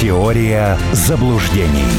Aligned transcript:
Теория 0.00 0.78
заблуждений. 0.92 1.90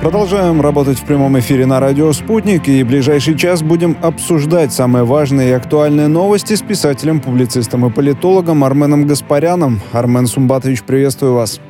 Продолжаем 0.00 0.60
работать 0.60 1.00
в 1.00 1.04
прямом 1.04 1.36
эфире 1.40 1.66
на 1.66 1.80
радио 1.80 2.12
«Спутник» 2.12 2.68
и 2.68 2.84
в 2.84 2.86
ближайший 2.86 3.36
час 3.36 3.62
будем 3.62 3.96
обсуждать 4.02 4.72
самые 4.72 5.02
важные 5.02 5.48
и 5.48 5.52
актуальные 5.52 6.06
новости 6.06 6.54
с 6.54 6.62
писателем, 6.62 7.18
публицистом 7.18 7.84
и 7.86 7.90
политологом 7.90 8.62
Арменом 8.62 9.08
Гаспаряном. 9.08 9.80
Армен 9.90 10.28
Сумбатович, 10.28 10.84
приветствую 10.84 11.34
вас. 11.34 11.60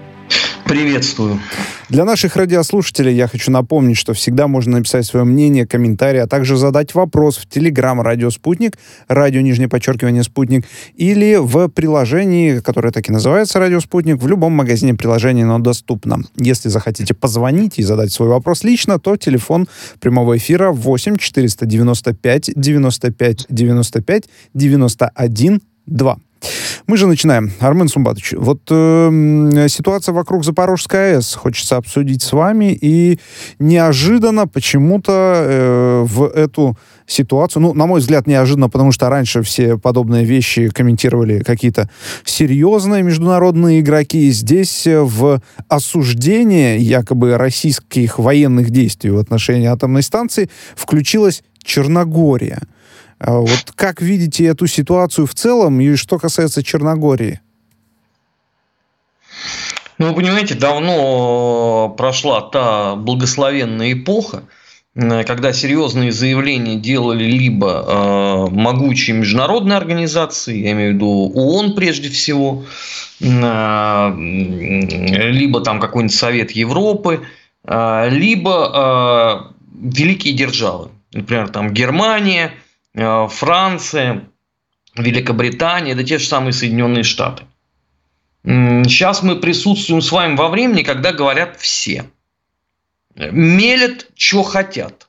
Приветствую. 0.68 1.40
Для 1.88 2.04
наших 2.04 2.36
радиослушателей 2.36 3.14
я 3.14 3.26
хочу 3.26 3.50
напомнить, 3.50 3.96
что 3.96 4.12
всегда 4.12 4.48
можно 4.48 4.76
написать 4.76 5.06
свое 5.06 5.24
мнение, 5.24 5.66
комментарий, 5.66 6.20
а 6.20 6.26
также 6.26 6.58
задать 6.58 6.94
вопрос 6.94 7.38
в 7.38 7.48
Телеграм 7.48 8.02
«Радио 8.02 8.28
Спутник», 8.28 8.76
радио 9.08 9.40
нижнее 9.40 9.70
подчеркивание 9.70 10.22
«Спутник», 10.22 10.66
или 10.94 11.36
в 11.40 11.68
приложении, 11.68 12.58
которое 12.58 12.92
так 12.92 13.08
и 13.08 13.12
называется 13.12 13.58
«Радио 13.58 13.80
Спутник», 13.80 14.20
в 14.20 14.26
любом 14.28 14.52
магазине 14.52 14.92
приложений 14.92 15.44
оно 15.44 15.58
доступно. 15.58 16.18
Если 16.36 16.68
захотите 16.68 17.14
позвонить 17.14 17.78
и 17.78 17.82
задать 17.82 18.12
свой 18.12 18.28
вопрос 18.28 18.62
лично, 18.62 18.98
то 18.98 19.16
телефон 19.16 19.68
прямого 20.00 20.36
эфира 20.36 20.70
8 20.70 21.16
495 21.16 22.50
95 22.54 23.46
95 23.48 24.28
91 24.52 25.60
2. 25.86 26.18
Мы 26.86 26.96
же 26.96 27.06
начинаем. 27.06 27.52
Армен 27.60 27.88
Сумбатович, 27.88 28.34
вот 28.36 28.60
э, 28.70 29.66
ситуация 29.68 30.12
вокруг 30.12 30.44
Запорожской 30.44 31.16
АЭС 31.16 31.34
хочется 31.34 31.76
обсудить 31.76 32.22
с 32.22 32.32
вами, 32.32 32.76
и 32.80 33.18
неожиданно 33.58 34.46
почему-то 34.46 35.12
э, 35.12 36.02
в 36.06 36.24
эту 36.24 36.78
ситуацию, 37.06 37.62
ну, 37.62 37.74
на 37.74 37.86
мой 37.86 38.00
взгляд, 38.00 38.26
неожиданно, 38.26 38.68
потому 38.68 38.92
что 38.92 39.08
раньше 39.08 39.42
все 39.42 39.78
подобные 39.78 40.24
вещи 40.24 40.68
комментировали 40.68 41.40
какие-то 41.40 41.90
серьезные 42.24 43.02
международные 43.02 43.80
игроки. 43.80 44.30
Здесь 44.30 44.86
э, 44.86 45.00
в 45.00 45.42
осуждение 45.68 46.78
якобы 46.78 47.36
российских 47.36 48.18
военных 48.18 48.70
действий 48.70 49.10
в 49.10 49.18
отношении 49.18 49.66
атомной 49.66 50.02
станции 50.02 50.48
включилась 50.76 51.42
Черногория. 51.62 52.62
А 53.18 53.38
вот 53.38 53.72
как 53.74 54.00
видите 54.00 54.44
эту 54.44 54.66
ситуацию 54.66 55.26
в 55.26 55.34
целом 55.34 55.80
и 55.80 55.96
что 55.96 56.18
касается 56.18 56.62
Черногории? 56.62 57.40
Ну, 59.98 60.08
вы 60.08 60.14
понимаете, 60.14 60.54
давно 60.54 61.92
прошла 61.98 62.40
та 62.40 62.94
благословенная 62.94 63.94
эпоха, 63.94 64.44
когда 64.94 65.52
серьезные 65.52 66.12
заявления 66.12 66.76
делали 66.76 67.24
либо 67.24 67.84
э, 67.86 68.54
могучие 68.54 69.16
международные 69.16 69.76
организации, 69.76 70.58
я 70.58 70.72
имею 70.72 70.92
в 70.92 70.94
виду 70.94 71.32
ООН 71.34 71.74
прежде 71.74 72.08
всего, 72.10 72.64
э, 73.20 74.12
либо 75.30 75.60
там 75.62 75.80
какой-нибудь 75.80 76.16
Совет 76.16 76.52
Европы, 76.52 77.22
э, 77.64 78.08
либо 78.10 79.50
э, 79.52 79.94
великие 79.96 80.34
державы, 80.34 80.90
например, 81.12 81.48
там 81.48 81.72
Германия– 81.72 82.52
Франция, 82.94 84.28
Великобритания, 84.96 85.94
да 85.94 86.02
те 86.02 86.18
же 86.18 86.26
самые 86.26 86.52
Соединенные 86.52 87.04
Штаты. 87.04 87.44
Сейчас 88.44 89.22
мы 89.22 89.36
присутствуем 89.36 90.00
с 90.00 90.10
вами 90.10 90.36
во 90.36 90.48
времени, 90.48 90.82
когда 90.82 91.12
говорят 91.12 91.58
все. 91.60 92.04
Мелят, 93.14 94.06
что 94.14 94.42
хотят. 94.42 95.08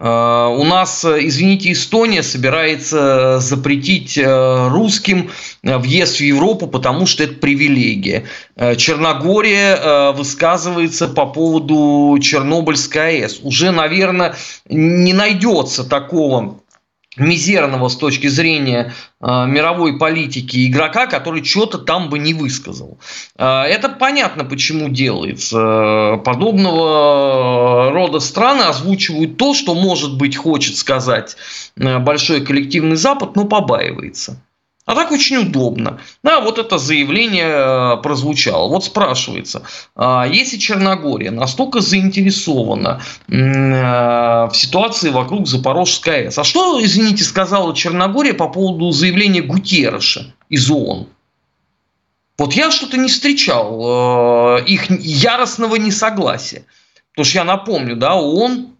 Э, 0.00 0.48
у 0.48 0.64
нас, 0.64 1.04
извините, 1.04 1.72
Эстония 1.72 2.22
собирается 2.22 3.38
запретить 3.40 4.16
э, 4.16 4.68
русским 4.68 5.30
въезд 5.62 6.16
в 6.16 6.22
Европу, 6.22 6.66
потому 6.66 7.06
что 7.06 7.22
это 7.22 7.34
привилегия. 7.34 8.24
Черногория 8.56 10.12
высказывается 10.12 11.08
по 11.08 11.26
поводу 11.26 12.18
Чернобыльской 12.20 13.22
АЭС. 13.22 13.40
Уже, 13.42 13.70
наверное, 13.70 14.34
не 14.68 15.12
найдется 15.12 15.84
такого 15.84 16.61
мизерного 17.16 17.88
с 17.88 17.96
точки 17.96 18.26
зрения 18.28 18.94
э, 19.20 19.46
мировой 19.46 19.98
политики 19.98 20.66
игрока, 20.66 21.06
который 21.06 21.44
что-то 21.44 21.78
там 21.78 22.08
бы 22.08 22.18
не 22.18 22.34
высказал. 22.34 22.98
Э, 23.36 23.62
это 23.62 23.88
понятно, 23.90 24.44
почему 24.44 24.88
делается. 24.88 26.20
Подобного 26.24 27.90
рода 27.92 28.18
страны 28.20 28.62
озвучивают 28.62 29.36
то, 29.36 29.54
что, 29.54 29.74
может 29.74 30.16
быть, 30.16 30.36
хочет 30.36 30.76
сказать 30.76 31.36
э, 31.76 31.98
большой 31.98 32.44
коллективный 32.44 32.96
Запад, 32.96 33.36
но 33.36 33.44
побаивается. 33.44 34.40
А 34.84 34.96
так 34.96 35.12
очень 35.12 35.36
удобно. 35.36 36.00
Да, 36.24 36.40
вот 36.40 36.58
это 36.58 36.76
заявление 36.76 37.46
э, 37.46 38.02
прозвучало. 38.02 38.68
Вот 38.68 38.84
спрашивается, 38.84 39.62
а 39.94 40.26
если 40.26 40.58
Черногория 40.58 41.30
настолько 41.30 41.80
заинтересована 41.80 43.00
э, 43.28 43.32
в 43.32 44.52
ситуации 44.54 45.10
вокруг 45.10 45.46
Запорожской 45.46 46.24
АЭС, 46.24 46.38
а 46.38 46.44
что, 46.44 46.84
извините, 46.84 47.22
сказала 47.22 47.76
Черногория 47.76 48.34
по 48.34 48.48
поводу 48.48 48.90
заявления 48.90 49.42
Гутерреша 49.42 50.34
из 50.48 50.68
ООН? 50.68 51.06
Вот 52.38 52.54
я 52.54 52.72
что-то 52.72 52.96
не 52.96 53.08
встречал 53.08 54.58
э, 54.58 54.64
их 54.64 54.90
яростного 54.90 55.76
несогласия. 55.76 56.64
Потому 57.12 57.24
что 57.26 57.38
я 57.38 57.44
напомню, 57.44 57.94
да, 57.94 58.16
ООН 58.16 58.71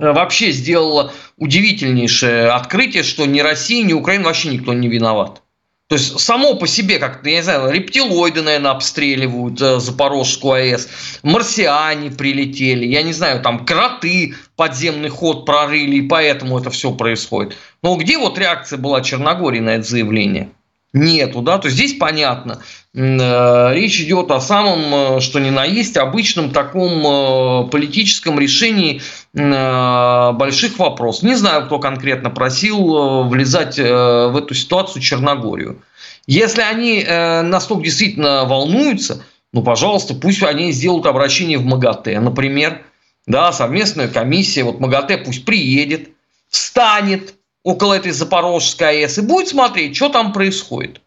вообще 0.00 0.50
сделала 0.50 1.12
удивительнейшее 1.36 2.50
открытие, 2.50 3.02
что 3.02 3.26
ни 3.26 3.40
Россия, 3.40 3.84
ни 3.84 3.92
Украина 3.92 4.24
вообще 4.24 4.48
никто 4.48 4.72
не 4.72 4.88
виноват. 4.88 5.42
То 5.90 5.96
есть 5.96 6.20
само 6.20 6.54
по 6.54 6.68
себе, 6.68 7.00
как 7.00 7.26
я 7.26 7.32
не 7.32 7.42
знаю, 7.42 7.72
рептилоиды, 7.72 8.42
наверное, 8.42 8.70
обстреливают 8.70 9.60
э, 9.60 9.80
Запорожскую 9.80 10.52
АЭС, 10.52 10.88
марсиане 11.24 12.12
прилетели, 12.12 12.86
я 12.86 13.02
не 13.02 13.12
знаю, 13.12 13.42
там 13.42 13.66
кроты 13.66 14.36
подземный 14.54 15.08
ход 15.08 15.44
прорыли, 15.44 15.96
и 15.96 16.08
поэтому 16.08 16.60
это 16.60 16.70
все 16.70 16.92
происходит. 16.92 17.56
Но 17.82 17.96
где 17.96 18.18
вот 18.18 18.38
реакция 18.38 18.78
была 18.78 19.00
Черногории 19.00 19.58
на 19.58 19.70
это 19.70 19.82
заявление? 19.82 20.50
Нету, 20.92 21.40
да, 21.42 21.58
то 21.58 21.70
здесь 21.70 21.94
понятно, 21.94 22.62
Э, 22.92 23.72
речь 23.72 24.00
идет 24.00 24.32
о 24.32 24.40
самом, 24.40 25.16
э, 25.16 25.20
что 25.20 25.38
ни 25.38 25.50
на 25.50 25.64
есть, 25.64 25.96
обычном 25.96 26.50
таком 26.50 27.06
э, 27.06 27.68
политическом 27.70 28.38
решении 28.38 29.00
больших 29.32 30.80
вопросов. 30.80 31.22
Не 31.22 31.36
знаю, 31.36 31.66
кто 31.66 31.78
конкретно 31.78 32.30
просил 32.30 33.28
влезать 33.28 33.78
в 33.78 34.36
эту 34.36 34.54
ситуацию 34.54 35.00
Черногорию. 35.00 35.82
Если 36.26 36.62
они 36.62 37.04
настолько 37.04 37.84
действительно 37.84 38.44
волнуются, 38.44 39.22
ну, 39.52 39.62
пожалуйста, 39.62 40.14
пусть 40.14 40.42
они 40.42 40.72
сделают 40.72 41.06
обращение 41.06 41.58
в 41.58 41.64
МАГАТЭ, 41.64 42.18
например, 42.18 42.82
да, 43.28 43.52
совместная 43.52 44.08
комиссия, 44.08 44.64
вот 44.64 44.80
МАГАТЭ 44.80 45.18
пусть 45.18 45.44
приедет, 45.44 46.08
встанет 46.48 47.34
около 47.62 47.94
этой 47.94 48.12
Запорожской 48.12 49.04
АЭС 49.04 49.18
и 49.18 49.22
будет 49.22 49.48
смотреть, 49.48 49.96
что 49.96 50.08
там 50.08 50.32
происходит. 50.32 51.00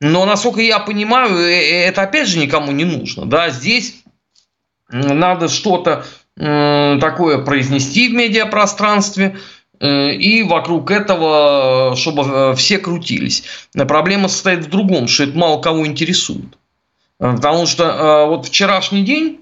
Но, 0.00 0.24
насколько 0.24 0.60
я 0.60 0.78
понимаю, 0.78 1.36
э, 1.36 1.52
э, 1.52 1.84
это 1.86 2.02
опять 2.02 2.28
же 2.28 2.38
никому 2.38 2.72
не 2.72 2.84
нужно. 2.84 3.26
Да? 3.26 3.50
Здесь 3.50 4.02
надо 4.90 5.48
что-то 5.48 6.04
такое 6.36 7.38
произнести 7.38 8.08
в 8.08 8.12
медиапространстве, 8.12 9.38
э, 9.80 10.12
и 10.12 10.44
вокруг 10.44 10.92
этого, 10.92 11.96
чтобы 11.96 12.54
все 12.54 12.78
крутились. 12.78 13.42
Проблема 13.72 14.28
состоит 14.28 14.60
в 14.60 14.70
другом, 14.70 15.08
что 15.08 15.24
это 15.24 15.36
мало 15.36 15.60
кого 15.60 15.84
интересует. 15.84 16.56
Потому 17.18 17.66
что 17.66 18.26
вот 18.28 18.46
вчерашний 18.46 19.02
день, 19.02 19.40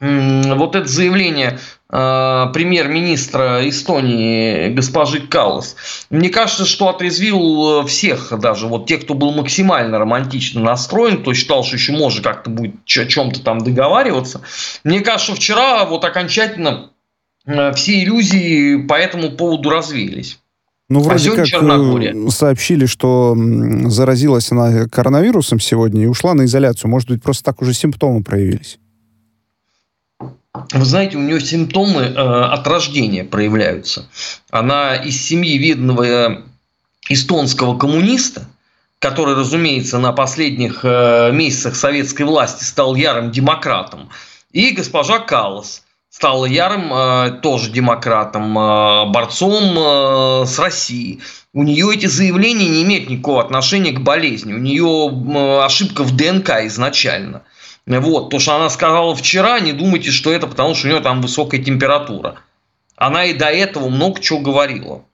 вот 0.00 0.76
это 0.76 0.86
заявление 0.86 1.58
Э, 1.90 2.48
премьер-министра 2.52 3.66
Эстонии 3.66 4.68
госпожи 4.68 5.20
Каллас. 5.20 5.74
Мне 6.10 6.28
кажется, 6.28 6.66
что 6.66 6.90
отрезвил 6.90 7.80
э, 7.80 7.86
всех, 7.86 8.38
даже 8.38 8.66
вот 8.66 8.86
тех, 8.86 9.00
кто 9.04 9.14
был 9.14 9.32
максимально 9.32 9.98
романтично 9.98 10.60
настроен, 10.60 11.22
кто 11.22 11.32
считал, 11.32 11.64
что 11.64 11.76
еще 11.76 11.92
можно 11.92 12.22
как-то 12.22 12.50
будет 12.50 12.74
о 12.84 13.06
чем-то 13.06 13.40
там 13.40 13.60
договариваться. 13.60 14.42
Мне 14.84 15.00
кажется, 15.00 15.34
вчера 15.34 15.86
вот 15.86 16.04
окончательно 16.04 16.90
э, 17.46 17.72
все 17.72 18.04
иллюзии 18.04 18.82
по 18.82 18.92
этому 18.92 19.30
поводу 19.30 19.70
развеялись. 19.70 20.38
Ну, 20.90 21.00
вроде 21.00 21.30
а 21.32 21.36
как 21.36 21.46
Черногория. 21.46 22.30
сообщили, 22.30 22.84
что 22.84 23.34
заразилась 23.86 24.52
она 24.52 24.86
коронавирусом 24.88 25.58
сегодня 25.58 26.02
и 26.02 26.06
ушла 26.06 26.34
на 26.34 26.44
изоляцию. 26.44 26.90
Может 26.90 27.08
быть, 27.08 27.22
просто 27.22 27.44
так 27.44 27.62
уже 27.62 27.72
симптомы 27.72 28.22
проявились. 28.22 28.78
Вы 30.72 30.84
знаете, 30.84 31.16
у 31.16 31.20
нее 31.20 31.40
симптомы 31.40 32.02
э, 32.02 32.14
от 32.14 32.66
рождения 32.66 33.24
проявляются. 33.24 34.08
Она 34.50 34.96
из 34.96 35.22
семьи 35.22 35.56
видного 35.58 36.04
э, 36.04 36.42
эстонского 37.08 37.78
коммуниста, 37.78 38.46
который, 38.98 39.34
разумеется, 39.34 39.98
на 39.98 40.12
последних 40.12 40.80
э, 40.82 41.30
месяцах 41.32 41.76
советской 41.76 42.22
власти 42.22 42.64
стал 42.64 42.94
ярым 42.94 43.30
демократом, 43.30 44.10
и 44.52 44.70
госпожа 44.70 45.18
Каллас 45.18 45.82
стала 46.10 46.46
ярым 46.46 47.40
тоже 47.42 47.70
демократом, 47.70 48.54
борцом 49.12 50.46
с 50.46 50.58
Россией. 50.58 51.20
У 51.52 51.62
нее 51.62 51.94
эти 51.94 52.06
заявления 52.06 52.68
не 52.68 52.82
имеют 52.82 53.08
никакого 53.08 53.42
отношения 53.42 53.92
к 53.92 54.00
болезни. 54.00 54.52
У 54.52 54.58
нее 54.58 55.62
ошибка 55.62 56.02
в 56.02 56.16
ДНК 56.16 56.64
изначально. 56.64 57.42
Вот, 57.88 58.28
то, 58.28 58.38
что 58.38 58.54
она 58.54 58.68
сказала 58.68 59.14
вчера, 59.14 59.60
не 59.60 59.72
думайте, 59.72 60.10
что 60.10 60.30
это 60.30 60.46
потому, 60.46 60.74
что 60.74 60.88
у 60.88 60.90
нее 60.90 61.00
там 61.00 61.22
высокая 61.22 61.62
температура. 61.62 62.40
Она 62.96 63.24
и 63.24 63.32
до 63.32 63.46
этого 63.46 63.88
много 63.88 64.20
чего 64.20 64.40
говорила. 64.40 65.04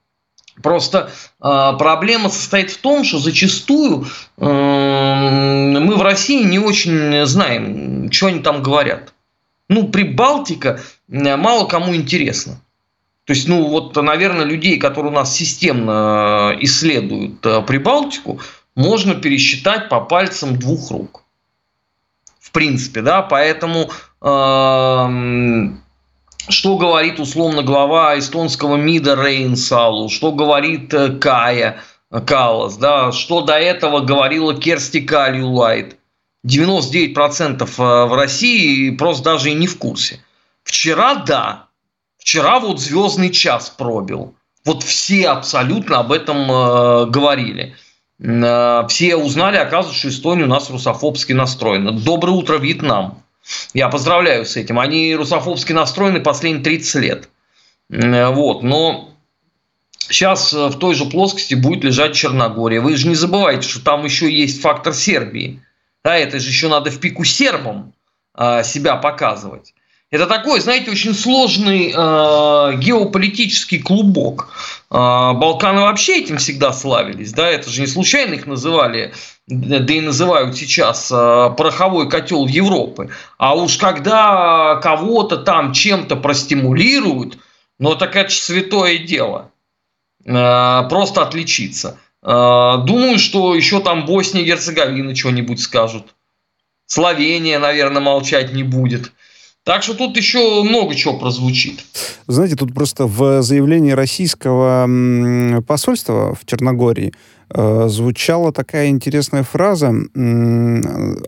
Просто 0.61 1.09
э, 1.41 1.71
проблема 1.77 2.29
состоит 2.29 2.71
в 2.71 2.77
том, 2.77 3.03
что 3.03 3.19
зачастую 3.19 4.07
э, 4.37 4.45
мы 4.45 5.95
в 5.95 6.01
России 6.01 6.43
не 6.43 6.59
очень 6.59 7.25
знаем, 7.25 8.11
что 8.11 8.27
они 8.27 8.39
там 8.39 8.61
говорят. 8.61 9.13
Ну, 9.69 9.87
Прибалтика 9.87 10.81
мало 11.07 11.67
кому 11.67 11.95
интересно. 11.95 12.59
То 13.25 13.33
есть, 13.33 13.47
ну, 13.47 13.67
вот, 13.67 13.95
наверное, 13.95 14.45
людей, 14.45 14.77
которые 14.77 15.11
у 15.11 15.15
нас 15.15 15.33
системно 15.33 16.55
исследуют 16.59 17.45
э, 17.45 17.61
Прибалтику, 17.61 18.39
можно 18.75 19.15
пересчитать 19.15 19.89
по 19.89 20.01
пальцам 20.01 20.57
двух 20.59 20.91
рук. 20.91 21.24
Принципе, 22.55 23.01
да, 23.01 23.21
поэтому 23.21 23.89
э, 24.21 25.09
что 26.47 26.77
говорит 26.77 27.19
условно 27.19 27.63
глава 27.63 28.17
эстонского 28.17 28.77
МИДа 28.77 29.21
Рейнсалу, 29.21 30.07
что 30.07 30.31
говорит 30.31 30.93
э, 30.93 31.17
Кая 31.17 31.81
Калас, 32.25 32.77
да, 32.77 33.11
что 33.11 33.41
до 33.41 33.55
этого 33.55 33.99
говорила 33.99 34.55
Керсти 34.55 35.01
Калюлайт. 35.01 35.97
99% 36.47 37.61
э, 37.61 38.05
в 38.05 38.13
России 38.15 38.91
просто 38.91 39.23
даже 39.25 39.51
и 39.51 39.53
не 39.53 39.67
в 39.67 39.77
курсе. 39.77 40.21
Вчера 40.63 41.15
да, 41.15 41.67
вчера 42.17 42.61
вот 42.61 42.79
звездный 42.79 43.31
час 43.31 43.69
пробил. 43.69 44.33
Вот 44.63 44.81
все 44.83 45.27
абсолютно 45.27 45.99
об 45.99 46.13
этом 46.13 46.49
э, 46.49 47.05
говорили. 47.07 47.75
Э, 48.19 48.83
все 48.89 49.15
узнали, 49.15 49.57
оказывается, 49.57 49.99
что 49.99 50.09
Эстония 50.09 50.43
у 50.45 50.47
нас 50.47 50.69
русофобски 50.69 51.33
настроена. 51.33 51.91
Доброе 51.91 52.31
утро, 52.31 52.57
Вьетнам. 52.57 53.23
Я 53.73 53.89
поздравляю 53.89 54.45
с 54.45 54.55
этим. 54.55 54.79
Они 54.79 55.13
русофобски 55.15 55.71
настроены 55.71 56.19
последние 56.19 56.63
30 56.63 56.95
лет. 56.95 57.29
Вот, 57.89 58.63
но 58.63 59.11
сейчас 59.99 60.51
э, 60.53 60.67
в 60.67 60.79
той 60.79 60.95
же 60.95 61.05
плоскости 61.05 61.53
будет 61.53 61.83
лежать 61.83 62.15
Черногория. 62.15 62.81
Вы 62.81 62.97
же 62.97 63.07
не 63.07 63.15
забывайте, 63.15 63.67
что 63.67 63.83
там 63.83 64.03
еще 64.05 64.31
есть 64.31 64.61
фактор 64.61 64.93
Сербии. 64.93 65.61
Да, 66.03 66.17
это 66.17 66.39
же 66.39 66.49
еще 66.49 66.67
надо 66.67 66.89
в 66.89 66.99
пику 66.99 67.23
сербам 67.23 67.93
э, 68.35 68.63
себя 68.63 68.95
показывать. 68.95 69.74
Это 70.11 70.27
такой, 70.27 70.59
знаете, 70.59 70.91
очень 70.91 71.13
сложный 71.13 71.89
э, 71.89 72.77
геополитический 72.77 73.79
клубок. 73.79 74.49
Э, 74.91 75.33
Балканы 75.33 75.81
вообще 75.81 76.19
этим 76.19 76.37
всегда 76.37 76.71
славились, 76.73 77.33
да, 77.33 77.49
это 77.49 77.69
же 77.69 77.81
не 77.81 77.87
случайно 77.87 78.35
их 78.35 78.45
называли 78.45 79.13
да 79.47 79.93
и 79.93 80.01
называют 80.01 80.57
сейчас 80.57 81.11
э, 81.11 81.15
пороховой 81.15 82.09
котел 82.09 82.47
Европы. 82.47 83.11
А 83.37 83.55
уж 83.55 83.77
когда 83.77 84.79
кого-то 84.81 85.37
там 85.37 85.71
чем-то 85.71 86.15
простимулируют, 86.15 87.37
ну 87.77 87.95
так 87.95 88.15
это 88.15 88.29
же 88.29 88.37
святое 88.37 88.97
дело. 88.97 89.51
Э, 90.25 90.87
просто 90.89 91.21
отличиться. 91.21 91.99
Э, 92.23 92.77
думаю, 92.83 93.19
что 93.19 93.53
еще 93.53 93.81
там 93.81 94.07
Босния 94.07 94.41
и 94.41 94.45
Герцеговина 94.45 95.15
что-нибудь 95.15 95.61
скажут. 95.61 96.15
Словения, 96.87 97.59
наверное, 97.59 98.01
молчать 98.01 98.51
не 98.51 98.63
будет. 98.63 99.11
Так 99.65 99.81
что 99.81 99.95
тут 99.95 100.15
еще 100.15 100.61
много 100.61 100.93
чего 100.93 101.17
прозвучит. 101.17 101.83
Знаете, 102.27 102.55
тут 102.55 102.71
просто 102.75 103.07
в 103.07 103.41
заявлении 103.41 103.93
российского 103.93 104.87
посольства 105.67 106.35
в 106.35 106.45
Черногории 106.45 107.13
звучала 107.49 108.51
такая 108.51 108.87
интересная 108.87 109.43
фраза. 109.43 109.93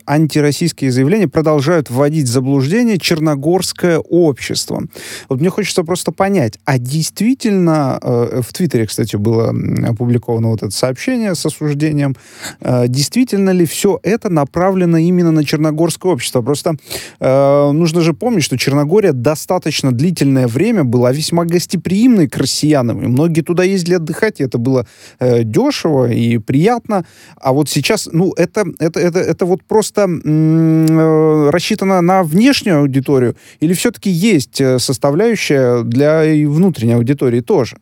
Антироссийские 0.06 0.90
заявления 0.90 1.28
продолжают 1.28 1.90
вводить 1.90 2.26
в 2.26 2.32
заблуждение 2.32 2.98
черногорское 2.98 3.98
общество. 3.98 4.82
Вот 5.28 5.40
мне 5.40 5.50
хочется 5.50 5.84
просто 5.84 6.12
понять, 6.12 6.58
а 6.64 6.78
действительно, 6.78 7.98
э, 8.02 8.40
в 8.42 8.52
Твиттере, 8.52 8.86
кстати, 8.86 9.16
было 9.16 9.54
опубликовано 9.86 10.48
вот 10.48 10.62
это 10.62 10.70
сообщение 10.70 11.34
с 11.34 11.46
осуждением, 11.46 12.16
э, 12.60 12.88
действительно 12.88 13.50
ли 13.50 13.66
все 13.66 14.00
это 14.02 14.28
направлено 14.30 14.98
именно 14.98 15.30
на 15.30 15.44
черногорское 15.44 16.12
общество? 16.12 16.42
Просто 16.42 16.76
нужно 17.20 18.00
же 18.00 18.12
помнить, 18.12 18.44
что 18.44 18.56
Черногория 18.58 19.12
достаточно 19.12 19.92
длительное 19.92 20.46
время 20.46 20.84
была 20.84 21.12
весьма 21.12 21.44
гостеприимной 21.44 22.28
к 22.28 22.36
россиянам, 22.36 23.02
и 23.02 23.06
многие 23.06 23.42
туда 23.42 23.64
ездили 23.64 23.96
отдыхать, 23.96 24.40
и 24.40 24.44
это 24.44 24.58
было 24.58 24.86
дешево, 25.20 26.07
и 26.10 26.38
приятно. 26.38 27.04
А 27.40 27.52
вот 27.52 27.68
сейчас, 27.68 28.08
ну, 28.12 28.32
это, 28.36 28.64
это, 28.78 29.00
это, 29.00 29.18
это 29.18 29.44
вот 29.46 29.62
просто 29.64 30.02
э, 30.02 31.50
рассчитано 31.50 32.00
на 32.00 32.22
внешнюю 32.22 32.80
аудиторию 32.80 33.36
или 33.60 33.74
все-таки 33.74 34.10
есть 34.10 34.60
э, 34.60 34.78
составляющая 34.78 35.82
для 35.82 36.22
внутренней 36.46 36.94
аудитории 36.94 37.40
тоже? 37.40 37.76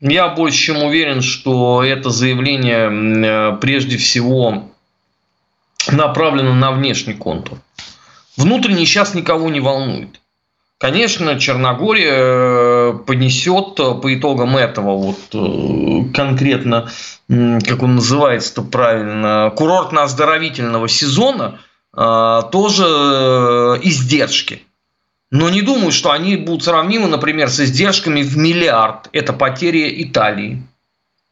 Я 0.00 0.28
больше 0.28 0.58
чем 0.58 0.82
уверен, 0.82 1.22
что 1.22 1.82
это 1.82 2.10
заявление 2.10 2.90
э, 2.90 3.56
прежде 3.60 3.96
всего 3.96 4.70
направлено 5.90 6.54
на 6.54 6.72
внешний 6.72 7.14
контур. 7.14 7.58
Внутренний 8.36 8.84
сейчас 8.84 9.14
никого 9.14 9.48
не 9.48 9.60
волнует. 9.60 10.20
Конечно, 10.78 11.38
Черногория 11.40 12.75
понесет 12.92 13.78
э, 13.78 13.94
по 13.94 14.14
итогам 14.14 14.56
этого 14.56 14.96
вот 14.96 15.18
э, 15.32 16.12
конкретно, 16.12 16.90
как 17.28 17.82
он 17.82 17.96
называется-то 17.96 18.62
правильно, 18.62 19.52
курортно-оздоровительного 19.56 20.88
сезона 20.88 21.60
тоже 21.92 22.84
издержки. 23.82 24.62
Но 25.30 25.48
не 25.48 25.62
думаю, 25.62 25.92
что 25.92 26.10
они 26.10 26.36
будут 26.36 26.62
сравнимы, 26.62 27.08
например, 27.08 27.48
с 27.48 27.58
издержками 27.58 28.22
в 28.22 28.36
миллиард. 28.36 29.08
Это 29.12 29.32
потери 29.32 30.04
Италии. 30.04 30.62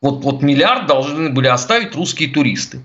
Вот, 0.01 0.25
вот 0.25 0.43
миллиард 0.43 0.87
должны 0.87 1.29
были 1.29 1.49
оставить 1.49 1.95
русские 1.95 2.31
туристы. 2.31 2.83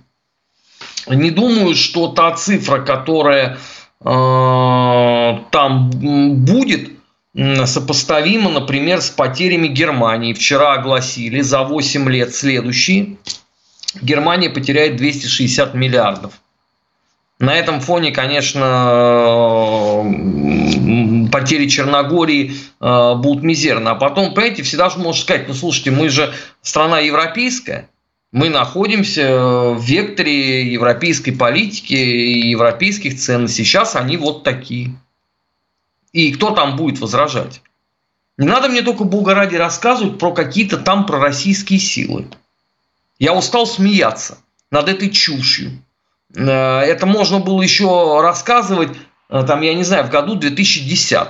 Не 1.08 1.32
думаю, 1.32 1.74
что 1.74 2.10
та 2.10 2.34
цифра, 2.34 2.82
которая 2.82 3.58
Э, 4.02 5.40
там 5.52 5.90
будет 6.46 6.92
сопоставимо, 7.36 8.50
например, 8.50 9.02
с 9.02 9.10
потерями 9.10 9.68
Германии. 9.68 10.34
Вчера 10.34 10.74
огласили 10.74 11.42
за 11.42 11.64
8 11.64 12.10
лет 12.10 12.36
следующие. 12.36 13.18
Германия 14.02 14.50
потеряет 14.50 14.98
260 14.98 15.74
миллиардов. 15.74 16.34
На 17.40 17.56
этом 17.56 17.80
фоне, 17.80 18.12
конечно, 18.12 20.04
потери 21.32 21.68
Черногории 21.70 22.52
э, 22.82 23.16
будут 23.16 23.44
мизерны. 23.44 23.90
А 23.90 23.96
потом, 23.96 24.34
понимаете, 24.34 24.64
всегда 24.64 24.90
же 24.90 24.98
можно 25.00 25.22
сказать, 25.22 25.48
ну 25.48 25.54
слушайте, 25.54 25.92
мы 25.92 26.10
же 26.10 26.34
страна 26.62 27.00
европейская, 27.00 27.90
мы 28.34 28.50
находимся 28.50 29.72
в 29.72 29.82
векторе 29.82 30.70
европейской 30.72 31.32
политики 31.32 31.94
и 31.94 32.50
европейских 32.50 33.18
ценностей. 33.18 33.64
Сейчас 33.64 33.96
они 33.96 34.18
вот 34.18 34.44
такие. 34.44 34.92
И 36.12 36.32
кто 36.34 36.52
там 36.52 36.76
будет 36.76 37.00
возражать? 37.00 37.62
Не 38.38 38.48
надо 38.48 38.70
мне 38.70 38.82
только, 38.82 39.04
Бога 39.04 39.34
ради, 39.34 39.56
рассказывать 39.56 40.18
про 40.18 40.32
какие-то 40.32 40.78
там 40.78 41.06
пророссийские 41.06 41.80
силы. 41.80 42.28
Я 43.20 43.34
устал 43.34 43.68
смеяться 43.68 44.38
над 44.72 44.88
этой 44.88 45.10
чушью. 45.10 45.84
Э, 46.36 46.80
это 46.80 47.06
можно 47.06 47.40
было 47.40 47.62
еще 47.62 48.22
рассказывать, 48.22 48.98
э, 49.30 49.44
там, 49.46 49.62
я 49.62 49.74
не 49.74 49.84
знаю, 49.84 50.06
в 50.06 50.10
году 50.10 50.36
2010. 50.36 51.28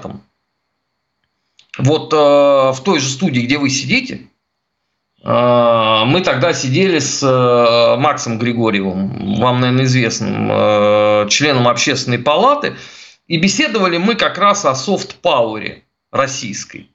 Вот 1.78 2.14
э, 2.14 2.18
в 2.18 2.80
той 2.84 3.00
же 3.00 3.10
студии, 3.10 3.42
где 3.42 3.58
вы 3.58 3.70
сидите, 3.70 4.28
мы 5.22 6.22
тогда 6.24 6.54
сидели 6.54 7.00
с 7.00 7.22
Максом 8.00 8.40
Григорьевым, 8.40 9.36
вам, 9.36 9.60
наверное, 9.60 9.84
известным, 9.84 11.28
членом 11.28 11.68
общественной 11.68 12.20
палаты, 12.20 12.78
и 13.30 13.38
беседовали 13.38 13.98
мы 13.98 14.16
как 14.16 14.38
раз 14.38 14.66
о 14.66 14.76
софт-пауэре 14.76 15.84
российской. 16.12 16.92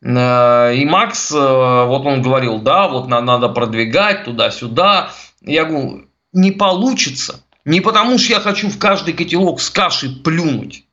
Э, 0.00 0.74
и 0.74 0.86
Макс, 0.86 1.30
вот 1.30 2.06
он 2.06 2.22
говорил, 2.22 2.60
да, 2.60 2.88
вот 2.88 3.08
надо 3.08 3.48
продвигать 3.50 4.24
туда-сюда. 4.24 5.10
Я 5.42 5.64
говорю, 5.64 6.06
не 6.32 6.52
получится. 6.52 7.42
Не 7.64 7.80
потому, 7.80 8.18
что 8.18 8.32
я 8.32 8.40
хочу 8.40 8.68
в 8.68 8.78
каждый 8.78 9.12
котелок 9.12 9.60
с 9.60 9.70
кашей 9.70 10.10
плюнуть, 10.10 10.84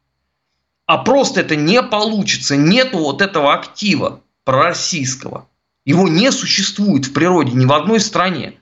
а 0.86 0.98
просто 0.98 1.41
это 1.41 1.55
не 1.55 1.81
получится. 1.81 2.55
Нету 2.55 2.98
вот 2.98 3.22
этого 3.22 3.53
актива 3.53 4.22
пророссийского. 4.43 5.48
Его 5.86 6.08
не 6.08 6.31
существует 6.31 7.05
в 7.05 7.13
природе 7.13 7.51
ни 7.53 7.65
в 7.65 7.74
одной 7.74 8.00
стране. 8.00 8.53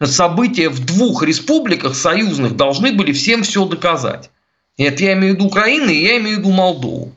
События 0.00 0.68
в 0.68 0.84
двух 0.84 1.22
республиках 1.22 1.94
союзных 1.94 2.56
должны 2.56 2.92
были 2.92 3.12
всем 3.12 3.42
все 3.42 3.64
доказать. 3.64 4.30
Это 4.76 5.04
я 5.04 5.12
имею 5.14 5.34
в 5.34 5.36
виду 5.36 5.46
Украину, 5.46 5.88
и 5.88 6.02
я 6.02 6.18
имею 6.18 6.36
в 6.36 6.38
виду 6.40 6.50
Молдову. 6.50 7.12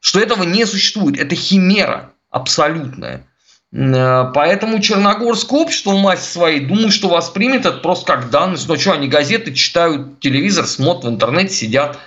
Что 0.00 0.20
этого 0.20 0.44
не 0.44 0.64
существует. 0.66 1.18
Это 1.18 1.34
химера 1.34 2.12
абсолютная. 2.30 3.24
Э, 3.72 4.30
поэтому 4.34 4.80
Черногорское 4.80 5.60
общество 5.60 5.90
в 5.90 6.00
массе 6.00 6.30
своей, 6.30 6.60
думаю, 6.60 6.90
что 6.90 7.08
воспримет 7.08 7.66
это 7.66 7.78
просто 7.78 8.06
как 8.06 8.30
данность. 8.30 8.68
Ну 8.68 8.76
что, 8.76 8.92
они 8.92 9.08
газеты 9.08 9.52
читают, 9.54 10.20
телевизор 10.20 10.66
смотрят, 10.66 11.04
в 11.04 11.08
интернете 11.08 11.54
сидят. 11.54 11.98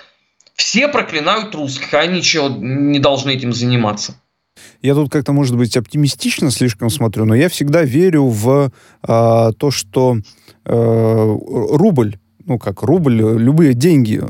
Все 0.56 0.88
проклинают 0.88 1.56
русских, 1.56 1.94
а 1.94 2.00
они 2.00 2.22
чего 2.22 2.50
не 2.50 3.00
должны 3.00 3.32
этим 3.32 3.54
заниматься. 3.54 4.16
Я 4.82 4.96
тут 4.96 5.12
как-то, 5.12 5.32
может 5.32 5.56
быть, 5.56 5.78
оптимистично 5.78 6.52
слишком 6.52 6.90
смотрю, 6.90 7.26
но 7.26 7.36
я 7.36 7.50
всегда 7.50 7.84
верю 7.84 8.26
в 8.26 8.72
э, 9.04 9.52
то, 9.58 9.72
что 9.72 10.18
э, 10.66 11.38
рубль 11.72 12.18
ну, 12.52 12.60
как 12.60 12.84
рубль, 12.84 13.16
любые 13.16 13.74
деньги 13.74 14.22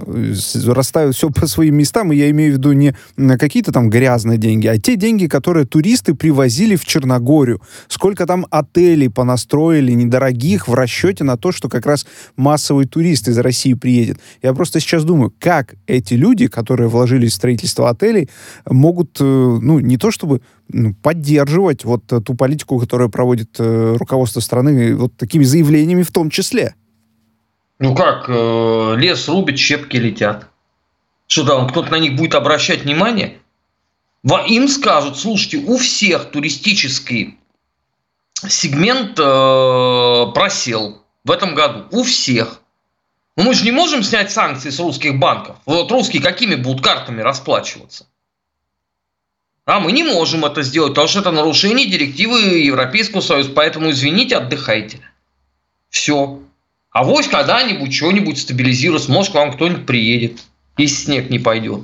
расставят 0.68 1.16
все 1.16 1.32
по 1.32 1.48
своим 1.48 1.78
местам, 1.78 2.12
и 2.12 2.16
я 2.16 2.30
имею 2.30 2.54
в 2.54 2.58
виду 2.58 2.72
не 2.72 2.94
какие-то 3.40 3.72
там 3.72 3.90
грязные 3.90 4.38
деньги, 4.38 4.68
а 4.68 4.78
те 4.78 4.96
деньги, 4.96 5.26
которые 5.26 5.66
туристы 5.66 6.14
привозили 6.14 6.76
в 6.76 6.86
Черногорию. 6.86 7.62
Сколько 7.88 8.28
там 8.28 8.46
отелей 8.52 9.10
понастроили 9.10 9.94
недорогих 9.94 10.68
в 10.68 10.76
расчете 10.76 11.24
на 11.24 11.36
то, 11.36 11.52
что 11.52 11.68
как 11.68 11.88
раз 11.88 12.06
массовый 12.36 12.86
турист 12.86 13.28
из 13.28 13.40
России 13.40 13.74
приедет. 13.74 14.20
Я 14.44 14.54
просто 14.54 14.80
сейчас 14.80 15.04
думаю, 15.04 15.34
как 15.40 15.74
эти 15.88 16.14
люди, 16.14 16.46
которые 16.46 16.90
вложились 16.90 17.32
в 17.32 17.36
строительство 17.36 17.90
отелей, 17.90 18.30
могут, 18.70 19.18
э, 19.20 19.24
ну, 19.24 19.80
не 19.80 19.98
то 19.98 20.12
чтобы 20.12 20.42
ну, 20.70 20.94
поддерживать 20.94 21.86
вот 21.86 22.06
ту 22.06 22.36
политику, 22.36 22.78
которую 22.78 23.10
проводит 23.10 23.56
э, 23.58 23.96
руководство 23.98 24.42
страны 24.42 24.96
вот 24.96 25.18
такими 25.18 25.44
заявлениями 25.44 26.04
в 26.04 26.12
том 26.12 26.30
числе. 26.30 26.76
Ну 27.82 27.96
как, 27.96 28.26
э, 28.28 28.96
лес 28.98 29.28
рубит, 29.28 29.58
щепки 29.58 29.98
летят. 29.98 30.48
Что 31.26 31.44
там, 31.48 31.68
кто-то 31.68 31.90
на 31.90 31.98
них 31.98 32.16
будет 32.16 32.36
обращать 32.36 32.84
внимание? 32.84 33.40
Им 34.24 34.68
скажут, 34.68 35.18
слушайте, 35.18 35.58
у 35.58 35.80
всех 35.80 36.30
туристический 36.30 37.40
сегмент 38.48 39.18
э, 39.18 40.32
просел 40.32 41.02
в 41.24 41.32
этом 41.32 41.56
году. 41.56 41.88
У 41.90 42.04
всех. 42.04 42.62
Но 43.36 43.46
мы 43.46 43.56
же 43.56 43.66
не 43.66 43.72
можем 43.72 44.04
снять 44.04 44.32
санкции 44.32 44.70
с 44.70 44.80
русских 44.80 45.18
банков. 45.18 45.58
Вот 45.66 45.92
русские 45.92 46.22
какими 46.22 46.54
будут 46.54 46.84
картами 46.84 47.22
расплачиваться? 47.22 48.06
А 49.66 49.80
мы 49.80 49.92
не 49.92 50.04
можем 50.04 50.46
это 50.46 50.62
сделать, 50.62 50.92
потому 50.92 51.08
что 51.08 51.22
это 51.22 51.32
нарушение 51.32 51.90
директивы 51.90 52.42
Европейского 52.60 53.22
Союза. 53.22 53.50
Поэтому 53.56 53.90
извините, 53.90 54.38
отдыхайте. 54.38 55.00
Все. 55.90 56.44
А 56.92 57.04
вось 57.04 57.28
когда-нибудь 57.28 57.94
что-нибудь 57.94 58.38
стабилизируется, 58.38 59.12
может, 59.12 59.32
к 59.32 59.36
вам 59.36 59.54
кто-нибудь 59.54 59.86
приедет, 59.86 60.42
если 60.78 61.06
снег 61.06 61.30
не 61.30 61.40
пойдет. 61.40 61.82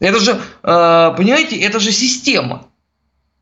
Это 0.00 0.18
же, 0.18 0.32
э, 0.62 1.14
понимаете, 1.16 1.60
это 1.60 1.78
же 1.78 1.92
система. 1.92 2.66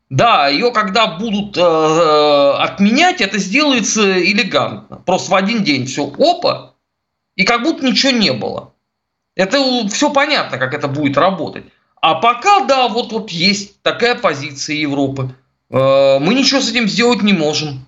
Да, 0.09 0.49
ее 0.49 0.71
когда 0.73 1.07
будут 1.07 1.57
э, 1.57 1.61
э, 1.61 2.51
отменять, 2.59 3.21
это 3.21 3.39
сделается 3.39 4.21
элегантно. 4.21 4.97
Просто 4.97 5.31
в 5.31 5.35
один 5.35 5.63
день 5.63 5.85
все 5.85 6.13
опа, 6.19 6.73
и 7.37 7.45
как 7.45 7.63
будто 7.63 7.85
ничего 7.85 8.11
не 8.11 8.33
было. 8.33 8.73
Это 9.35 9.87
все 9.87 10.11
понятно, 10.11 10.57
как 10.57 10.73
это 10.73 10.89
будет 10.89 11.17
работать. 11.17 11.63
А 12.01 12.15
пока, 12.15 12.65
да, 12.65 12.89
вот, 12.89 13.13
вот 13.13 13.31
есть 13.31 13.81
такая 13.81 14.15
позиция 14.15 14.75
Европы. 14.75 15.33
Мы 15.69 16.33
ничего 16.33 16.59
с 16.59 16.69
этим 16.69 16.89
сделать 16.89 17.21
не 17.21 17.31
можем. 17.31 17.85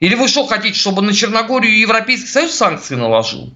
Или 0.00 0.14
вы 0.14 0.28
что 0.28 0.46
хотите, 0.46 0.78
чтобы 0.78 1.02
на 1.02 1.12
Черногорию 1.12 1.76
Европейский 1.78 2.28
Союз 2.28 2.52
санкции 2.52 2.94
наложил? 2.94 3.52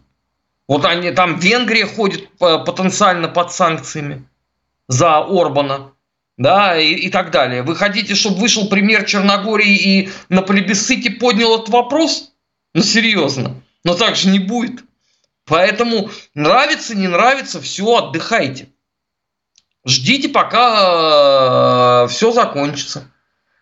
Вот 0.67 0.85
они 0.85 1.11
там 1.13 1.39
Венгрия 1.39 1.87
ходит 1.87 2.29
потенциально 2.39 3.29
под 3.29 3.53
санкциями 3.53 4.25
за 4.89 5.19
Орбана, 5.19 5.93
да, 6.37 6.79
и, 6.79 6.95
и 6.95 7.11
так 7.11 7.31
далее. 7.31 7.63
Вы 7.63 7.77
хотите, 7.77 8.15
чтобы 8.15 8.39
вышел 8.41 8.69
премьер 8.69 9.05
Черногории 9.05 9.77
и 9.77 10.11
на 10.29 10.43
плебисците 10.43 11.11
поднял 11.11 11.57
этот 11.57 11.69
вопрос? 11.69 12.33
Ну, 12.75 12.83
серьезно. 12.83 13.63
Но 13.85 13.95
так 13.95 14.17
же 14.17 14.29
не 14.29 14.39
будет. 14.39 14.85
Поэтому 15.45 16.11
нравится, 16.35 16.97
не 16.97 17.09
нравится, 17.09 17.61
все, 17.61 17.85
отдыхайте. 17.85 18.69
Ждите, 19.85 20.29
пока 20.29 22.05
э, 22.05 22.09
все 22.09 22.31
закончится. 22.31 23.11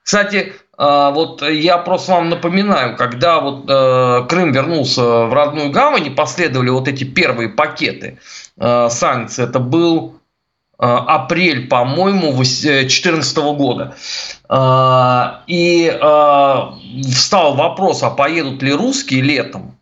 Кстати, 0.02 0.54
вот 0.80 1.42
я 1.42 1.76
просто 1.76 2.12
вам 2.12 2.30
напоминаю, 2.30 2.96
когда 2.96 3.40
вот 3.40 3.66
э, 3.68 4.24
Крым 4.30 4.52
вернулся 4.52 5.02
в 5.02 5.34
родную 5.34 5.70
гавань, 5.70 6.06
и 6.06 6.10
последовали 6.10 6.70
вот 6.70 6.88
эти 6.88 7.04
первые 7.04 7.50
пакеты 7.50 8.18
э, 8.56 8.88
санкций, 8.90 9.44
это 9.44 9.58
был 9.58 10.14
э, 10.78 10.86
апрель, 10.86 11.68
по-моему, 11.68 12.32
2014 12.32 13.36
года. 13.36 13.94
И 15.46 15.98
встал 17.12 17.54
вопрос, 17.54 18.02
а 18.02 18.10
поедут 18.10 18.62
ли 18.62 18.72
русские 18.72 19.20
летом? 19.20 19.76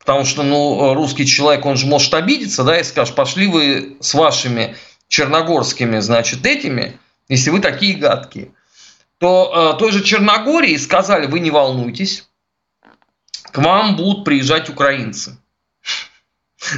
Потому 0.00 0.24
что, 0.24 0.42
ну, 0.42 0.94
русский 0.94 1.26
человек, 1.26 1.64
он 1.64 1.76
же 1.76 1.86
может 1.86 2.12
обидеться, 2.12 2.64
да, 2.64 2.80
и 2.80 2.82
скажет, 2.82 3.14
пошли 3.14 3.46
вы 3.46 3.96
с 4.00 4.14
вашими 4.14 4.74
черногорскими, 5.06 6.00
значит, 6.00 6.44
этими, 6.44 6.98
если 7.28 7.50
вы 7.50 7.60
такие 7.60 7.96
гадкие 7.96 8.50
то 9.20 9.74
э, 9.74 9.78
той 9.78 9.92
же 9.92 10.02
Черногории 10.02 10.76
сказали, 10.78 11.26
вы 11.26 11.40
не 11.40 11.50
волнуйтесь, 11.50 12.26
к 13.52 13.58
вам 13.58 13.94
будут 13.96 14.24
приезжать 14.24 14.68
украинцы. 14.68 15.38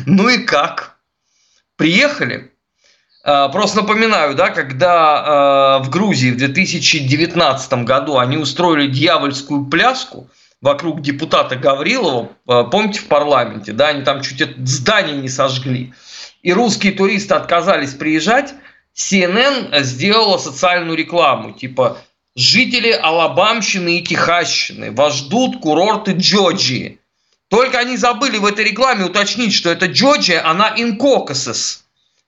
Ну 0.06 0.28
и 0.28 0.38
как? 0.38 0.98
Приехали? 1.76 2.52
Э, 3.24 3.48
просто 3.52 3.82
напоминаю, 3.82 4.34
да, 4.34 4.50
когда 4.50 5.78
э, 5.80 5.84
в 5.84 5.90
Грузии 5.90 6.32
в 6.32 6.36
2019 6.36 7.72
году 7.84 8.18
они 8.18 8.36
устроили 8.38 8.90
дьявольскую 8.90 9.66
пляску 9.66 10.28
вокруг 10.60 11.00
депутата 11.00 11.54
Гаврилова, 11.54 12.30
э, 12.48 12.64
помните, 12.72 12.98
в 12.98 13.06
парламенте, 13.06 13.72
да, 13.72 13.88
они 13.88 14.02
там 14.02 14.20
чуть 14.20 14.40
это 14.40 14.54
здание 14.66 15.16
не 15.16 15.28
сожгли, 15.28 15.94
и 16.42 16.52
русские 16.52 16.92
туристы 16.92 17.34
отказались 17.34 17.94
приезжать, 17.94 18.52
CNN 18.96 19.80
сделала 19.84 20.38
социальную 20.38 20.96
рекламу, 20.96 21.52
типа 21.52 21.98
Жители 22.34 22.90
Алабамщины 22.90 23.98
и 23.98 24.02
Техасщины 24.02 24.90
вас 24.90 25.16
ждут 25.16 25.60
курорты 25.60 26.12
Джорджии. 26.12 26.98
Только 27.48 27.78
они 27.78 27.98
забыли 27.98 28.38
в 28.38 28.46
этой 28.46 28.64
рекламе 28.64 29.04
уточнить, 29.04 29.52
что 29.52 29.68
это 29.68 29.86
Джорджия, 29.86 30.48
она 30.48 30.74
Caucasus. 30.74 31.80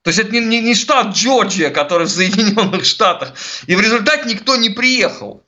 То 0.02 0.10
есть 0.10 0.18
это 0.18 0.32
не, 0.32 0.40
не, 0.40 0.60
не 0.60 0.74
штат 0.74 1.14
Джорджия, 1.14 1.70
который 1.70 2.06
в 2.06 2.10
Соединенных 2.10 2.84
Штатах. 2.84 3.32
И 3.66 3.74
в 3.74 3.80
результате 3.80 4.28
никто 4.28 4.56
не 4.56 4.68
приехал. 4.68 5.42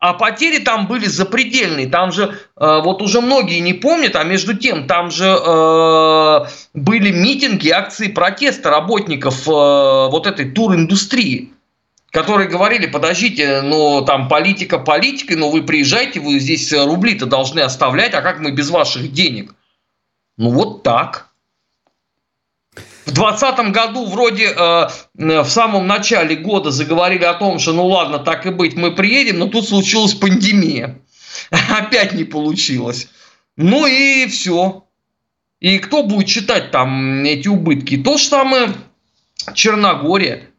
А 0.00 0.14
потери 0.14 0.58
там 0.58 0.88
были 0.88 1.06
запредельные. 1.06 1.86
Там 1.86 2.10
же, 2.10 2.24
э, 2.56 2.80
вот 2.82 3.02
уже 3.02 3.20
многие 3.20 3.60
не 3.60 3.74
помнят, 3.74 4.16
а 4.16 4.24
между 4.24 4.56
тем, 4.56 4.88
там 4.88 5.12
же 5.12 5.26
э, 5.26 6.40
были 6.74 7.12
митинги, 7.12 7.68
акции 7.68 8.08
протеста 8.08 8.70
работников 8.70 9.46
э, 9.46 9.50
вот 9.52 10.26
этой 10.26 10.50
туриндустрии 10.50 11.52
которые 12.10 12.48
говорили, 12.48 12.86
подождите, 12.86 13.62
ну 13.62 14.04
там 14.04 14.28
политика 14.28 14.78
политикой, 14.78 15.36
но 15.36 15.50
вы 15.50 15.62
приезжайте, 15.62 16.20
вы 16.20 16.38
здесь 16.38 16.72
рубли-то 16.72 17.26
должны 17.26 17.60
оставлять, 17.60 18.14
а 18.14 18.22
как 18.22 18.40
мы 18.40 18.50
без 18.50 18.70
ваших 18.70 19.12
денег? 19.12 19.54
Ну 20.36 20.50
вот 20.50 20.82
так. 20.82 21.28
В 23.06 23.12
2020 23.12 23.72
году 23.72 24.06
вроде 24.06 24.46
э, 24.46 24.88
в 25.14 25.48
самом 25.48 25.86
начале 25.86 26.36
года 26.36 26.70
заговорили 26.70 27.24
о 27.24 27.34
том, 27.34 27.58
что 27.58 27.72
ну 27.72 27.86
ладно, 27.86 28.18
так 28.18 28.46
и 28.46 28.50
быть, 28.50 28.76
мы 28.76 28.92
приедем, 28.92 29.38
но 29.38 29.46
тут 29.46 29.68
случилась 29.68 30.14
пандемия. 30.14 31.00
Опять 31.50 32.12
не 32.12 32.24
получилось. 32.24 33.08
Ну 33.56 33.86
и 33.86 34.26
все. 34.26 34.84
И 35.60 35.78
кто 35.78 36.02
будет 36.02 36.28
читать 36.28 36.70
там 36.70 37.24
эти 37.24 37.48
убытки? 37.48 37.96
То 37.96 38.16
же 38.16 38.24
самое 38.24 38.72
Черногория. 39.54 40.49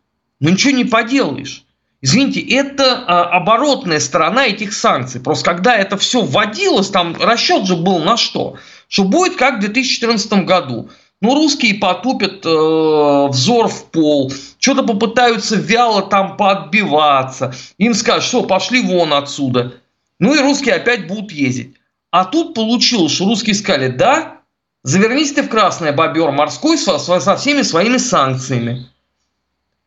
Ну 0.42 0.50
ничего 0.50 0.76
не 0.76 0.86
поделаешь. 0.86 1.64
Извините, 2.02 2.42
это 2.42 3.06
а, 3.06 3.24
оборотная 3.38 4.00
сторона 4.00 4.48
этих 4.48 4.74
санкций. 4.74 5.22
Просто 5.22 5.46
когда 5.46 5.76
это 5.78 5.98
все 5.98 6.22
вводилось, 6.22 6.90
там 6.90 7.16
расчет 7.22 7.66
же 7.66 7.76
был 7.76 8.00
на 8.00 8.18
что? 8.18 8.58
Что 8.88 9.04
будет 9.04 9.36
как 9.36 9.58
в 9.58 9.60
2014 9.60 10.34
году. 10.46 10.90
Ну, 11.22 11.36
русские 11.36 11.76
потупят 11.76 12.44
э, 12.44 13.28
взор 13.30 13.68
в 13.68 13.86
пол, 13.92 14.34
что-то 14.58 14.82
попытаются 14.82 15.56
вяло 15.56 16.02
там 16.02 16.36
поотбиваться. 16.36 17.54
Им 17.78 17.94
скажут, 17.94 18.24
что 18.24 18.42
пошли 18.42 18.82
вон 18.82 19.14
отсюда. 19.14 19.76
Ну 20.18 20.34
и 20.34 20.40
русские 20.40 20.76
опять 20.76 21.06
будут 21.08 21.32
ездить. 21.32 21.76
А 22.10 22.26
тут 22.26 22.56
получилось, 22.56 23.12
что 23.12 23.26
русские 23.26 23.54
сказали, 23.54 23.90
да, 23.90 24.40
завернись 24.82 25.34
ты 25.34 25.44
в 25.44 25.50
красное 25.50 25.94
бобер 25.94 26.32
морской 26.32 26.80
со, 26.80 26.98
со 26.98 27.36
всеми 27.36 27.62
своими 27.62 27.98
санкциями. 27.98 28.88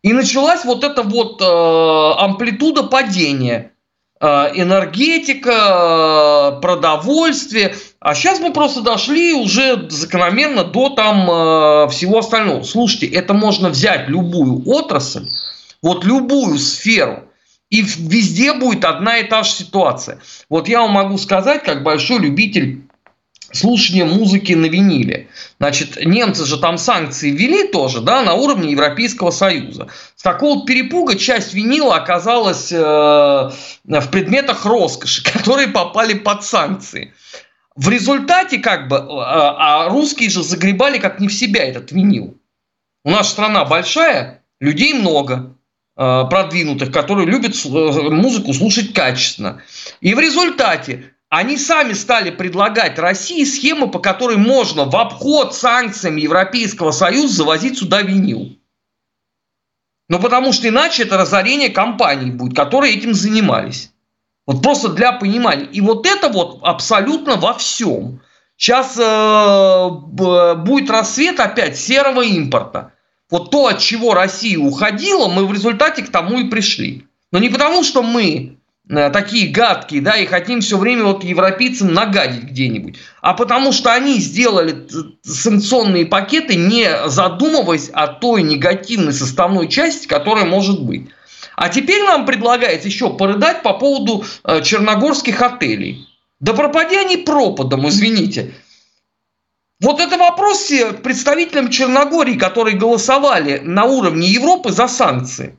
И 0.05 0.13
началась 0.13 0.67
вот 0.67 0.85
эта 0.85 1.03
вот 1.03 1.41
э, 1.41 2.23
амплитуда 2.23 2.83
падения. 2.83 3.73
Э, 4.21 4.51
энергетика, 4.55 6.57
э, 6.57 6.61
продовольствие. 6.61 7.75
А 8.01 8.15
сейчас 8.15 8.39
мы 8.39 8.53
просто 8.53 8.83
дошли 8.83 9.33
уже 9.33 9.89
закономерно 9.89 10.65
до 10.65 10.91
там 10.91 11.23
э, 11.23 11.89
всего 11.89 12.19
остального. 12.19 12.65
Слушайте, 12.65 13.07
это 13.07 13.33
можно 13.33 13.71
взять 13.71 14.11
любую 14.11 14.69
отрасль, 14.69 15.27
вот 15.81 16.05
любую 16.05 16.59
сферу, 16.59 17.25
И 17.71 17.81
везде 17.81 18.53
будет 18.53 18.85
одна 18.85 19.19
и 19.19 19.27
та 19.27 19.43
же 19.43 19.53
ситуация. 19.53 20.21
Вот 20.51 20.69
я 20.69 20.83
вам 20.83 20.93
могу 20.93 21.17
сказать, 21.17 21.65
как 21.65 21.83
большой 21.83 22.19
любитель 22.19 22.84
слушания 23.55 24.05
музыки 24.05 24.53
на 24.53 24.67
виниле. 24.67 25.29
Значит, 25.59 26.05
немцы 26.05 26.45
же 26.45 26.59
там 26.59 26.79
санкции 26.79 27.31
ввели 27.31 27.69
тоже, 27.69 28.01
да, 28.01 28.23
на 28.23 28.35
уровне 28.35 28.73
Европейского 28.73 29.31
Союза. 29.31 29.89
С 30.17 30.23
такого 30.23 30.67
перепуга 30.67 31.17
часть 31.17 31.55
винила 31.55 31.97
оказалась 31.97 32.73
э, 32.73 32.77
в 32.77 34.11
предметах 34.11 34.65
роскоши, 34.65 35.23
которые 35.33 35.69
попали 35.69 36.15
под 36.15 36.45
санкции. 36.45 37.15
В 37.77 37.89
результате, 37.89 38.59
как 38.59 38.89
бы, 38.89 38.97
э, 38.97 39.01
а 39.09 39.89
русские 39.89 40.31
же 40.31 40.43
загребали 40.43 40.99
как 40.99 41.21
не 41.21 41.29
в 41.29 41.35
себя 41.35 41.65
этот 41.65 41.93
винил. 41.93 42.37
У 43.05 43.11
нас 43.11 43.31
страна 43.31 43.65
большая, 43.65 44.43
людей 44.61 44.95
много. 44.95 45.55
Э, 45.97 46.25
продвинутых, 46.29 46.91
которые 46.91 47.29
любят 47.29 47.55
э, 47.65 47.69
музыку 47.69 48.53
слушать 48.53 48.93
качественно. 48.93 49.63
И 50.01 50.13
в 50.15 50.19
результате 50.19 51.13
они 51.39 51.57
сами 51.57 51.93
стали 51.95 52.31
предлагать 52.31 52.99
России 52.99 53.45
схему, 53.45 53.89
по 53.89 53.99
которой 53.99 54.37
можно 54.37 54.85
в 54.85 54.95
обход 54.97 55.55
санкциям 55.55 56.17
Европейского 56.17 56.91
Союза 56.91 57.37
завозить 57.37 57.79
сюда 57.79 58.03
винил. 58.03 58.57
Ну, 60.09 60.21
потому 60.21 60.53
что 60.53 60.69
иначе 60.69 61.05
это 61.05 61.17
разорение 61.17 61.71
компаний 61.71 62.31
будет, 62.31 62.55
которые 62.55 62.95
этим 62.95 63.15
занимались. 63.15 63.91
Вот 64.47 64.63
просто 64.63 64.91
для 64.91 65.13
понимания. 65.13 65.65
И 65.65 65.81
вот 65.81 66.07
это 66.07 66.29
вот 66.29 66.61
абсолютно 66.63 67.37
во 67.37 67.55
всем. 67.55 68.21
Сейчас 68.57 68.97
э, 68.99 70.55
будет 70.57 70.91
рассвет 70.91 71.41
опять 71.41 71.79
серого 71.79 72.23
импорта 72.23 72.93
вот 73.31 73.51
то, 73.51 73.67
от 73.67 73.81
чего 73.81 74.15
Россия 74.15 74.59
уходила, 74.59 75.27
мы 75.27 75.47
в 75.47 75.53
результате 75.53 76.03
к 76.03 76.11
тому 76.11 76.39
и 76.39 76.49
пришли. 76.49 77.07
Но 77.33 77.41
не 77.41 77.49
потому, 77.49 77.83
что 77.83 78.03
мы 78.03 78.59
такие 78.89 79.51
гадкие, 79.51 80.03
да, 80.03 80.17
и 80.17 80.27
хотим 80.27 80.61
все 80.61 80.77
время 80.77 81.05
вот 81.05 81.25
европейцам 81.25 81.95
нагадить 81.95 82.45
где-нибудь, 82.45 82.97
а 83.23 83.33
потому 83.33 83.73
что 83.73 83.93
они 83.93 84.19
сделали 84.19 84.87
санкционные 85.23 86.07
пакеты, 86.07 86.55
не 86.55 87.09
задумываясь 87.09 87.89
о 87.89 88.09
той 88.09 88.43
негативной 88.43 89.13
составной 89.13 89.69
части, 89.69 90.07
которая 90.07 90.45
может 90.45 90.83
быть. 90.83 91.09
А 91.57 91.69
теперь 91.69 92.03
нам 92.03 92.27
предлагается 92.27 92.89
еще 92.89 93.17
порыдать 93.17 93.63
по 93.63 93.75
поводу 93.75 94.25
э, 94.45 94.61
черногорских 94.63 95.41
отелей. 95.41 96.07
Да 96.41 96.53
пропади 96.53 96.97
они 96.97 97.17
пропадом, 97.17 97.89
извините. 97.89 98.53
Вот 99.81 100.01
это 100.01 100.19
вопрос 100.19 100.71
представителям 101.03 101.71
Черногории, 101.71 102.35
которые 102.35 102.77
голосовали 102.77 103.59
на 103.59 103.85
уровне 103.85 104.29
Европы 104.29 104.73
за 104.73 104.89
санкции. 104.89 105.59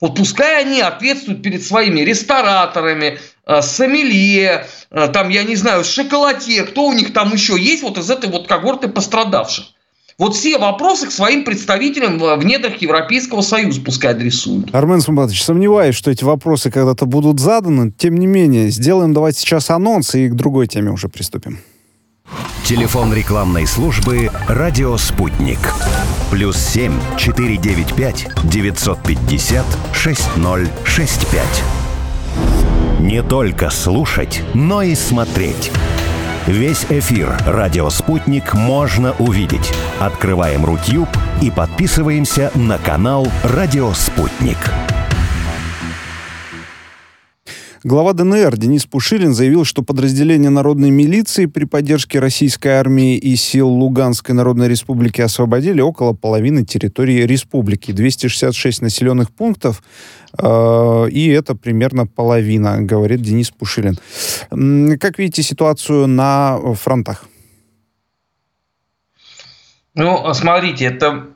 Вот 0.00 0.16
пускай 0.16 0.62
они 0.62 0.80
ответствуют 0.80 1.42
перед 1.42 1.62
своими 1.62 2.00
рестораторами, 2.00 3.18
э, 3.46 3.62
сомелье, 3.62 4.66
э, 4.90 5.08
там, 5.08 5.28
я 5.28 5.44
не 5.44 5.56
знаю, 5.56 5.84
шоколадье, 5.84 6.64
кто 6.64 6.86
у 6.86 6.92
них 6.92 7.12
там 7.12 7.32
еще 7.32 7.58
есть 7.58 7.82
вот 7.82 7.98
из 7.98 8.10
этой 8.10 8.30
вот 8.30 8.46
когорты 8.46 8.88
пострадавших. 8.88 9.66
Вот 10.16 10.36
все 10.36 10.58
вопросы 10.58 11.08
к 11.08 11.10
своим 11.10 11.44
представителям 11.44 12.18
в 12.18 12.44
недрах 12.44 12.80
Европейского 12.80 13.40
Союза 13.40 13.80
пускай 13.80 14.12
адресуют. 14.12 14.72
Армен 14.72 15.00
Сумбатович, 15.00 15.42
сомневаюсь, 15.42 15.96
что 15.96 16.10
эти 16.10 16.22
вопросы 16.22 16.70
когда-то 16.70 17.04
будут 17.04 17.40
заданы. 17.40 17.90
Тем 17.90 18.16
не 18.16 18.26
менее, 18.26 18.70
сделаем 18.70 19.12
давайте 19.12 19.40
сейчас 19.40 19.70
анонс 19.70 20.14
и 20.14 20.28
к 20.28 20.34
другой 20.34 20.68
теме 20.68 20.92
уже 20.92 21.08
приступим. 21.08 21.58
Телефон 22.64 23.12
рекламной 23.12 23.66
службы 23.66 24.30
«Радио 24.48 24.96
Спутник». 24.96 25.58
Плюс 26.30 26.56
семь 26.56 26.98
четыре 27.18 27.58
девять 27.58 27.92
пять 27.94 28.26
девятьсот 28.42 29.02
пятьдесят 29.02 29.66
шесть 29.92 30.34
ноль 30.36 30.66
шесть 30.82 31.26
пять. 31.30 31.62
Не 33.00 33.22
только 33.22 33.68
слушать, 33.68 34.40
но 34.54 34.80
и 34.80 34.94
смотреть. 34.94 35.70
Весь 36.46 36.86
эфир 36.88 37.36
«Радио 37.46 37.90
Спутник» 37.90 38.54
можно 38.54 39.12
увидеть. 39.18 39.74
Открываем 40.00 40.64
Рутюб 40.64 41.08
и 41.42 41.50
подписываемся 41.50 42.50
на 42.54 42.78
канал 42.78 43.28
«Радио 43.42 43.92
Спутник». 43.92 44.56
Глава 47.86 48.14
ДНР 48.14 48.56
Денис 48.56 48.86
Пушилин 48.86 49.34
заявил, 49.34 49.66
что 49.66 49.82
подразделения 49.82 50.48
народной 50.48 50.88
милиции 50.88 51.44
при 51.44 51.66
поддержке 51.66 52.18
российской 52.18 52.68
армии 52.68 53.18
и 53.18 53.36
сил 53.36 53.68
Луганской 53.68 54.34
Народной 54.34 54.68
Республики 54.68 55.20
освободили 55.20 55.82
около 55.82 56.14
половины 56.14 56.64
территории 56.64 57.26
республики. 57.26 57.92
266 57.92 58.80
населенных 58.80 59.30
пунктов, 59.32 59.82
э, 60.38 61.08
и 61.10 61.28
это 61.28 61.54
примерно 61.54 62.06
половина, 62.06 62.80
говорит 62.80 63.20
Денис 63.20 63.50
Пушилин. 63.50 63.98
Как 64.98 65.18
видите 65.18 65.42
ситуацию 65.42 66.06
на 66.06 66.58
фронтах? 66.76 67.26
Ну, 69.92 70.32
смотрите, 70.32 70.86
это 70.86 71.33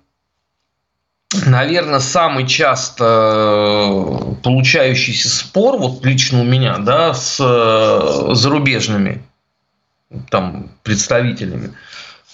наверное, 1.34 2.00
самый 2.00 2.46
часто 2.46 3.04
э, 3.04 4.34
получающийся 4.42 5.28
спор, 5.28 5.76
вот 5.76 6.04
лично 6.04 6.40
у 6.40 6.44
меня, 6.44 6.78
да, 6.78 7.14
с 7.14 7.38
э, 7.40 8.34
зарубежными 8.34 9.22
там 10.30 10.70
представителями. 10.82 11.74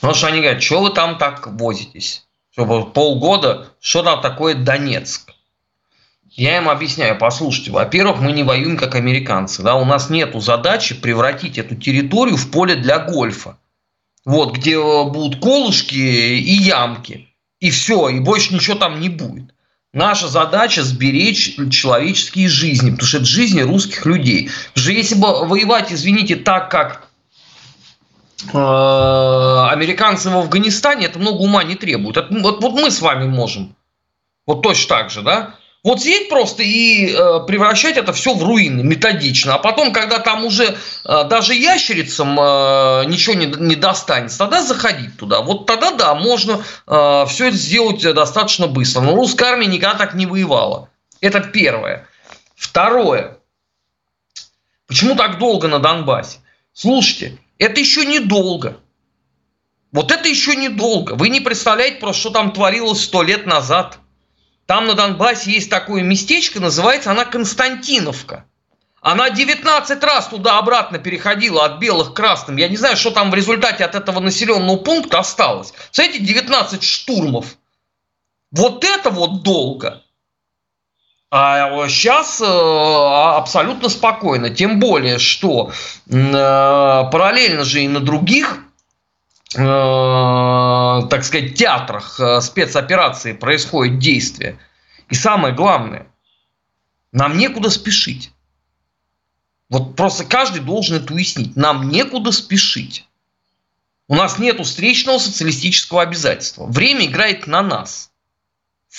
Потому 0.01 0.15
что 0.15 0.29
они 0.29 0.41
говорят, 0.41 0.63
что 0.63 0.83
вы 0.83 0.91
там 0.91 1.19
так 1.19 1.47
возитесь? 1.47 2.27
Что 2.53 2.85
полгода, 2.85 3.69
что 3.81 4.03
там 4.03 4.21
такое 4.21 4.55
Донецк? 4.55 5.33
Я 6.31 6.59
им 6.59 6.69
объясняю, 6.69 7.17
послушайте, 7.17 7.71
во-первых, 7.71 8.21
мы 8.21 8.33
не 8.33 8.43
воюем 8.43 8.77
как 8.77 8.97
американцы, 8.97 9.63
да, 9.63 9.77
у 9.77 9.85
нас 9.85 10.11
нет 10.11 10.35
задачи 10.35 10.95
превратить 10.95 11.59
эту 11.59 11.77
территорию 11.77 12.37
в 12.37 12.51
поле 12.51 12.75
для 12.75 12.99
гольфа. 12.99 13.57
Вот, 14.25 14.57
где 14.57 14.79
будут 14.79 15.41
колышки 15.41 15.95
и 15.95 16.55
ямки 16.55 17.29
и 17.61 17.71
все, 17.71 18.09
и 18.09 18.21
больше 18.21 18.55
ничего 18.55 18.77
там 18.77 19.01
не 19.01 19.09
будет. 19.09 19.55
Наша 19.93 20.27
задача 20.27 20.83
сберечь 20.83 21.57
человеческие 21.71 22.49
жизни, 22.49 22.91
потому 22.91 23.07
что 23.07 23.19
это 23.19 23.27
жизни 23.27 23.61
русских 23.61 24.05
людей. 24.07 24.51
Потому 24.75 24.83
что 24.83 24.93
если 24.93 25.15
бы 25.15 25.47
воевать, 25.47 25.93
извините, 25.93 26.35
так, 26.35 26.69
как 26.69 27.09
э, 28.53 28.57
американцы 28.57 30.31
в 30.31 30.37
Афганистане, 30.37 31.07
это 31.07 31.21
много 31.21 31.39
ума 31.39 31.63
не 31.63 31.77
требует. 31.77 32.17
Это, 32.17 32.35
вот, 32.41 32.61
вот 32.61 32.73
мы 32.73 32.91
с 32.91 33.01
вами 33.01 33.27
можем. 33.27 33.77
Вот 34.47 34.63
точно 34.63 34.89
так 34.89 35.11
же, 35.11 35.23
да? 35.23 35.55
Вот 35.85 36.01
сидеть 36.01 36.31
просто 36.31 36.63
и 36.63 37.13
э, 37.13 37.41
превращать 37.47 37.99
это 37.99 38.15
все 38.15 38.33
в 38.35 38.43
руины 38.43 38.83
методично. 38.83 39.57
А 39.57 39.59
потом, 39.59 39.93
когда 39.93 40.19
там 40.19 40.47
уже 40.47 40.65
э, 41.05 41.25
даже 41.25 41.55
ящерицам 41.55 42.41
э, 42.41 43.05
ничего 43.05 43.35
не, 43.35 43.47
не 43.47 43.77
достанется, 43.77 44.39
тогда 44.39 44.63
заходить 44.63 45.19
туда. 45.19 45.43
Вот 45.43 45.67
тогда, 45.67 45.91
да, 45.91 46.15
можно 46.15 46.65
э, 46.87 47.25
все 47.29 47.49
это 47.49 47.57
сделать 47.59 48.01
достаточно 48.01 48.67
быстро. 48.67 49.03
Но 49.03 49.15
русская 49.15 49.51
армия 49.51 49.67
никогда 49.67 49.99
так 49.99 50.15
не 50.15 50.25
воевала. 50.25 50.89
Это 51.21 51.41
первое. 51.41 52.09
Второе. 52.57 53.37
Почему 54.87 55.17
так 55.17 55.39
долго 55.39 55.69
на 55.69 55.81
Донбассе? 55.81 56.39
Слушайте, 56.73 57.39
это 57.59 57.79
еще 57.79 58.07
недолго. 58.07 58.79
Вот 59.93 60.11
это 60.11 60.31
еще 60.31 60.57
недолго. 60.57 61.13
Вы 61.13 61.29
не 61.29 61.41
представляете 61.41 61.97
просто, 62.01 62.21
что 62.21 62.31
там 62.31 62.53
творилось 62.53 63.05
сто 63.05 63.23
лет 63.23 63.45
назад– 63.45 63.99
там 64.67 64.87
на 64.87 64.95
Донбассе 64.95 65.51
есть 65.51 65.71
такое 65.71 66.03
местечко, 66.03 66.61
называется 66.61 67.11
она 67.11 67.25
Константиновка. 67.25 68.45
Она 69.01 69.29
19 69.29 70.03
раз 70.03 70.29
туда-обратно 70.29 70.99
переходила 70.99 71.67
от 71.67 71.79
белых 71.79 72.13
к 72.13 72.17
красным. 72.17 72.57
Я 72.57 72.69
не 72.69 72.79
знаю, 72.79 72.97
что 72.97 73.11
там 73.11 73.31
в 73.31 73.35
результате 73.35 73.85
от 73.85 73.95
этого 73.95 74.21
населенного 74.21 74.79
пункта 74.79 75.19
осталось. 75.19 75.75
Смотрите, 75.91 76.25
19 76.25 76.83
штурмов. 76.83 77.59
Вот 78.51 78.83
это 78.83 79.11
вот 79.11 79.43
долго. 79.43 80.03
А 81.31 81.87
сейчас 81.89 82.41
э, 82.41 82.47
абсолютно 82.47 83.91
спокойно. 83.91 84.49
Тем 84.49 84.79
более, 84.79 85.19
что 85.19 85.73
э, 86.09 86.13
параллельно 86.13 87.65
же 87.65 87.83
и 87.83 87.89
на 87.89 88.01
других 88.01 88.64
так 89.55 91.25
сказать, 91.25 91.55
театрах 91.55 92.19
э, 92.19 92.41
спецоперации 92.41 93.33
происходит 93.33 93.99
действие. 93.99 94.59
И 95.09 95.15
самое 95.15 95.55
главное, 95.55 96.07
нам 97.13 97.39
некуда 97.39 97.71
спешить. 97.71 98.33
Вот 99.71 99.97
просто 99.97 100.25
каждый 100.25 100.61
должен 100.61 100.97
это 100.97 101.15
уяснить. 101.15 101.57
Нам 101.57 101.89
некуда 101.89 102.33
спешить. 102.33 103.07
У 104.09 104.15
нас 104.15 104.39
нет 104.39 104.61
встречного 104.61 105.19
социалистического 105.19 106.03
обязательства. 106.03 106.67
Время 106.67 107.07
играет 107.07 107.47
на 107.47 107.63
нас. 107.63 108.11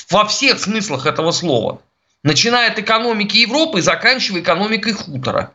Во 0.10 0.26
всех 0.26 0.60
смыслах 0.60 1.06
этого 1.06 1.32
слова. 1.32 1.82
Начиная 2.24 2.72
от 2.72 2.80
экономики 2.80 3.38
Европы 3.38 3.80
и 3.80 3.84
заканчивая 3.84 4.41
экономикой 4.41 4.94
хутора 4.94 5.54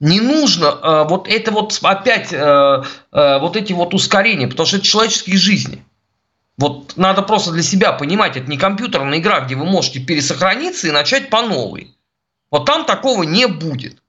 не 0.00 0.20
нужно 0.20 0.66
э, 0.66 1.04
вот 1.08 1.28
это 1.28 1.50
вот 1.50 1.78
опять 1.82 2.32
э, 2.32 2.36
э, 3.12 3.38
вот 3.38 3.56
эти 3.56 3.72
вот 3.72 3.94
ускорения, 3.94 4.46
потому 4.48 4.66
что 4.66 4.76
это 4.76 4.86
человеческие 4.86 5.38
жизни. 5.38 5.84
Вот 6.58 6.96
надо 6.96 7.22
просто 7.22 7.52
для 7.52 7.62
себя 7.62 7.92
понимать, 7.92 8.36
это 8.36 8.48
не 8.48 8.56
компьютерная 8.56 9.18
игра, 9.18 9.40
где 9.40 9.54
вы 9.54 9.66
можете 9.66 10.00
пересохраниться 10.00 10.88
и 10.88 10.90
начать 10.90 11.28
по 11.28 11.42
новой. 11.42 11.94
Вот 12.50 12.64
там 12.64 12.84
такого 12.84 13.24
не 13.24 13.46
будет. 13.46 14.02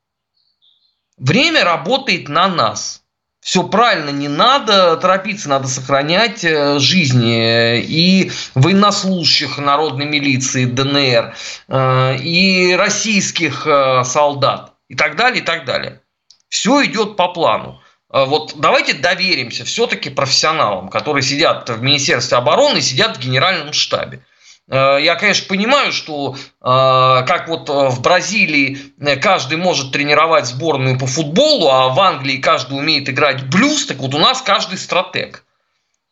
Время 1.18 1.64
работает 1.64 2.30
на 2.30 2.48
нас. 2.48 3.04
Все 3.40 3.64
правильно, 3.64 4.10
не 4.10 4.28
надо 4.28 4.98
торопиться, 4.98 5.48
надо 5.48 5.68
сохранять 5.68 6.44
э, 6.44 6.80
жизни 6.80 7.80
и 7.80 8.32
военнослужащих 8.56 9.58
народной 9.58 10.06
милиции 10.06 10.66
ДНР, 10.66 11.34
э, 11.68 12.18
и 12.18 12.76
российских 12.76 13.66
э, 13.66 14.04
солдат, 14.04 14.74
и 14.88 14.96
так 14.96 15.16
далее, 15.16 15.42
и 15.42 15.46
так 15.46 15.66
далее. 15.66 16.02
Все 16.50 16.86
идет 16.86 17.16
по 17.18 17.30
плану. 17.30 17.82
Вот 18.10 18.54
давайте 18.56 18.94
доверимся 18.94 19.66
все-таки 19.66 20.10
профессионалам, 20.10 20.88
которые 20.88 21.24
сидят 21.24 21.70
в 21.70 21.82
Министерстве 21.82 22.38
обороны, 22.38 22.80
сидят 22.80 23.18
в 23.18 23.20
Генеральном 23.20 23.74
штабе. 23.74 24.24
Э, 24.70 24.98
я, 25.02 25.16
конечно, 25.16 25.48
понимаю, 25.48 25.92
что 25.92 26.36
э, 26.36 26.38
как 26.62 27.48
вот 27.48 27.70
э, 27.70 27.90
в 27.90 28.02
Бразилии 28.02 28.78
каждый 29.22 29.58
может 29.58 29.92
тренировать 29.92 30.46
сборную 30.46 31.00
по 31.00 31.08
футболу, 31.08 31.70
а 31.70 31.90
в 31.90 32.00
Англии 32.00 32.38
каждый 32.38 32.78
умеет 32.78 33.10
играть 33.10 33.48
блюз, 33.48 33.86
так 33.86 33.98
вот 33.98 34.14
у 34.14 34.20
нас 34.20 34.42
каждый 34.42 34.78
стратег. 34.78 35.46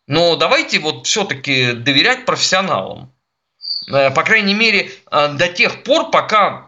Но 0.08 0.36
давайте 0.36 0.80
вот 0.80 1.08
все-таки 1.08 1.74
доверять 1.74 2.26
профессионалам. 2.26 3.12
По 3.88 4.24
крайней 4.24 4.54
мере, 4.54 4.92
до 5.12 5.48
тех 5.48 5.84
пор, 5.84 6.12
пока 6.12 6.65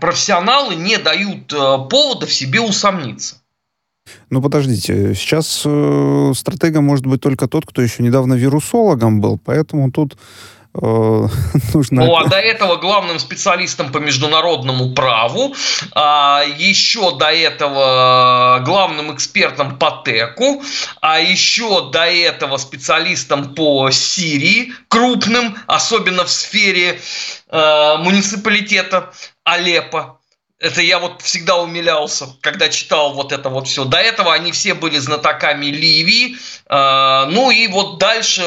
профессионалы 0.00 0.74
не 0.74 0.98
дают 0.98 1.48
повода 1.48 2.26
в 2.26 2.32
себе 2.32 2.60
усомниться. 2.60 3.36
Ну, 4.30 4.42
подождите, 4.42 5.14
сейчас 5.14 5.62
э, 5.64 6.32
стратегом 6.34 6.84
может 6.84 7.06
быть 7.06 7.20
только 7.20 7.46
тот, 7.46 7.66
кто 7.66 7.82
еще 7.82 8.02
недавно 8.02 8.34
вирусологом 8.34 9.20
был, 9.20 9.38
поэтому 9.38 9.92
тут 9.92 10.16
Э, 10.16 10.51
нужно... 11.74 12.04
Ну, 12.04 12.16
а 12.16 12.24
до 12.28 12.36
этого 12.36 12.76
главным 12.76 13.18
специалистом 13.18 13.92
по 13.92 13.98
международному 13.98 14.94
праву, 14.94 15.54
а 15.92 16.42
еще 16.44 17.16
до 17.16 17.26
этого 17.26 18.60
главным 18.64 19.14
экспертом 19.14 19.78
по 19.78 19.90
ТЭКу, 19.90 20.62
а 21.02 21.20
еще 21.20 21.90
до 21.90 22.06
этого 22.06 22.56
специалистом 22.56 23.54
по 23.54 23.90
Сирии, 23.90 24.72
крупным, 24.88 25.58
особенно 25.66 26.24
в 26.24 26.30
сфере 26.30 27.00
э, 27.48 27.96
муниципалитета 27.98 29.12
Алеппо. 29.44 30.18
Это 30.58 30.80
я 30.80 31.00
вот 31.00 31.20
всегда 31.22 31.58
умилялся, 31.58 32.28
когда 32.40 32.68
читал 32.68 33.12
вот 33.14 33.32
это 33.32 33.50
вот 33.50 33.66
все. 33.66 33.84
До 33.84 33.98
этого 33.98 34.32
они 34.32 34.52
все 34.52 34.74
были 34.74 34.96
знатоками 34.98 35.66
Ливии. 35.66 36.36
Э, 36.70 37.26
ну 37.28 37.50
и 37.50 37.66
вот 37.66 37.98
дальше 37.98 38.42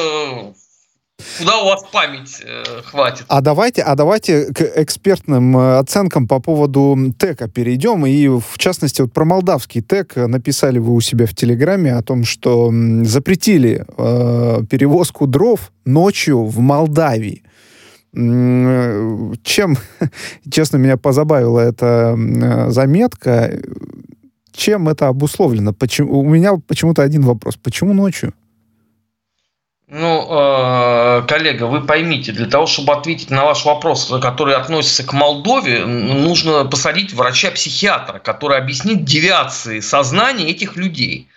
Куда 1.38 1.58
у 1.58 1.66
вас 1.66 1.84
память 1.92 2.42
э, 2.44 2.82
хватит? 2.82 3.24
А 3.28 3.40
давайте, 3.40 3.82
а 3.82 3.94
давайте 3.94 4.52
к 4.52 4.60
экспертным 4.76 5.56
э, 5.56 5.78
оценкам 5.78 6.28
по 6.28 6.40
поводу 6.40 6.96
ТЭКа 7.18 7.48
перейдем. 7.48 8.06
И, 8.06 8.28
в 8.28 8.58
частности, 8.58 9.02
вот 9.02 9.12
про 9.12 9.24
молдавский 9.24 9.82
ТЭК 9.82 10.16
написали 10.16 10.78
вы 10.78 10.94
у 10.94 11.00
себя 11.00 11.26
в 11.26 11.34
Телеграме 11.34 11.94
о 11.94 12.02
том, 12.02 12.24
что 12.24 12.72
запретили 13.02 13.84
э, 13.96 14.64
перевозку 14.68 15.26
дров 15.26 15.72
ночью 15.84 16.44
в 16.44 16.58
Молдавии. 16.58 17.42
Э, 18.14 19.32
чем, 19.42 19.76
честно, 20.50 20.76
меня 20.76 20.96
позабавила 20.96 21.60
эта 21.60 22.16
э, 22.16 22.70
заметка. 22.70 23.58
Чем 24.52 24.88
это 24.88 25.08
обусловлено? 25.08 25.74
Почему, 25.74 26.20
у 26.20 26.24
меня 26.24 26.54
почему-то 26.66 27.02
один 27.02 27.22
вопрос. 27.22 27.56
Почему 27.56 27.92
ночью? 27.92 28.32
Ну, 29.88 30.26
э, 30.28 31.22
коллега, 31.28 31.64
вы 31.64 31.80
поймите, 31.80 32.32
для 32.32 32.46
того, 32.46 32.66
чтобы 32.66 32.92
ответить 32.92 33.30
на 33.30 33.44
ваш 33.44 33.64
вопрос, 33.64 34.12
который 34.20 34.56
относится 34.56 35.04
к 35.04 35.12
Молдове, 35.12 35.86
нужно 35.86 36.64
посадить 36.64 37.12
врача-психиатра, 37.12 38.18
который 38.18 38.58
объяснит 38.58 39.04
девиации 39.04 39.78
сознания 39.78 40.50
этих 40.50 40.74
людей. 40.74 41.28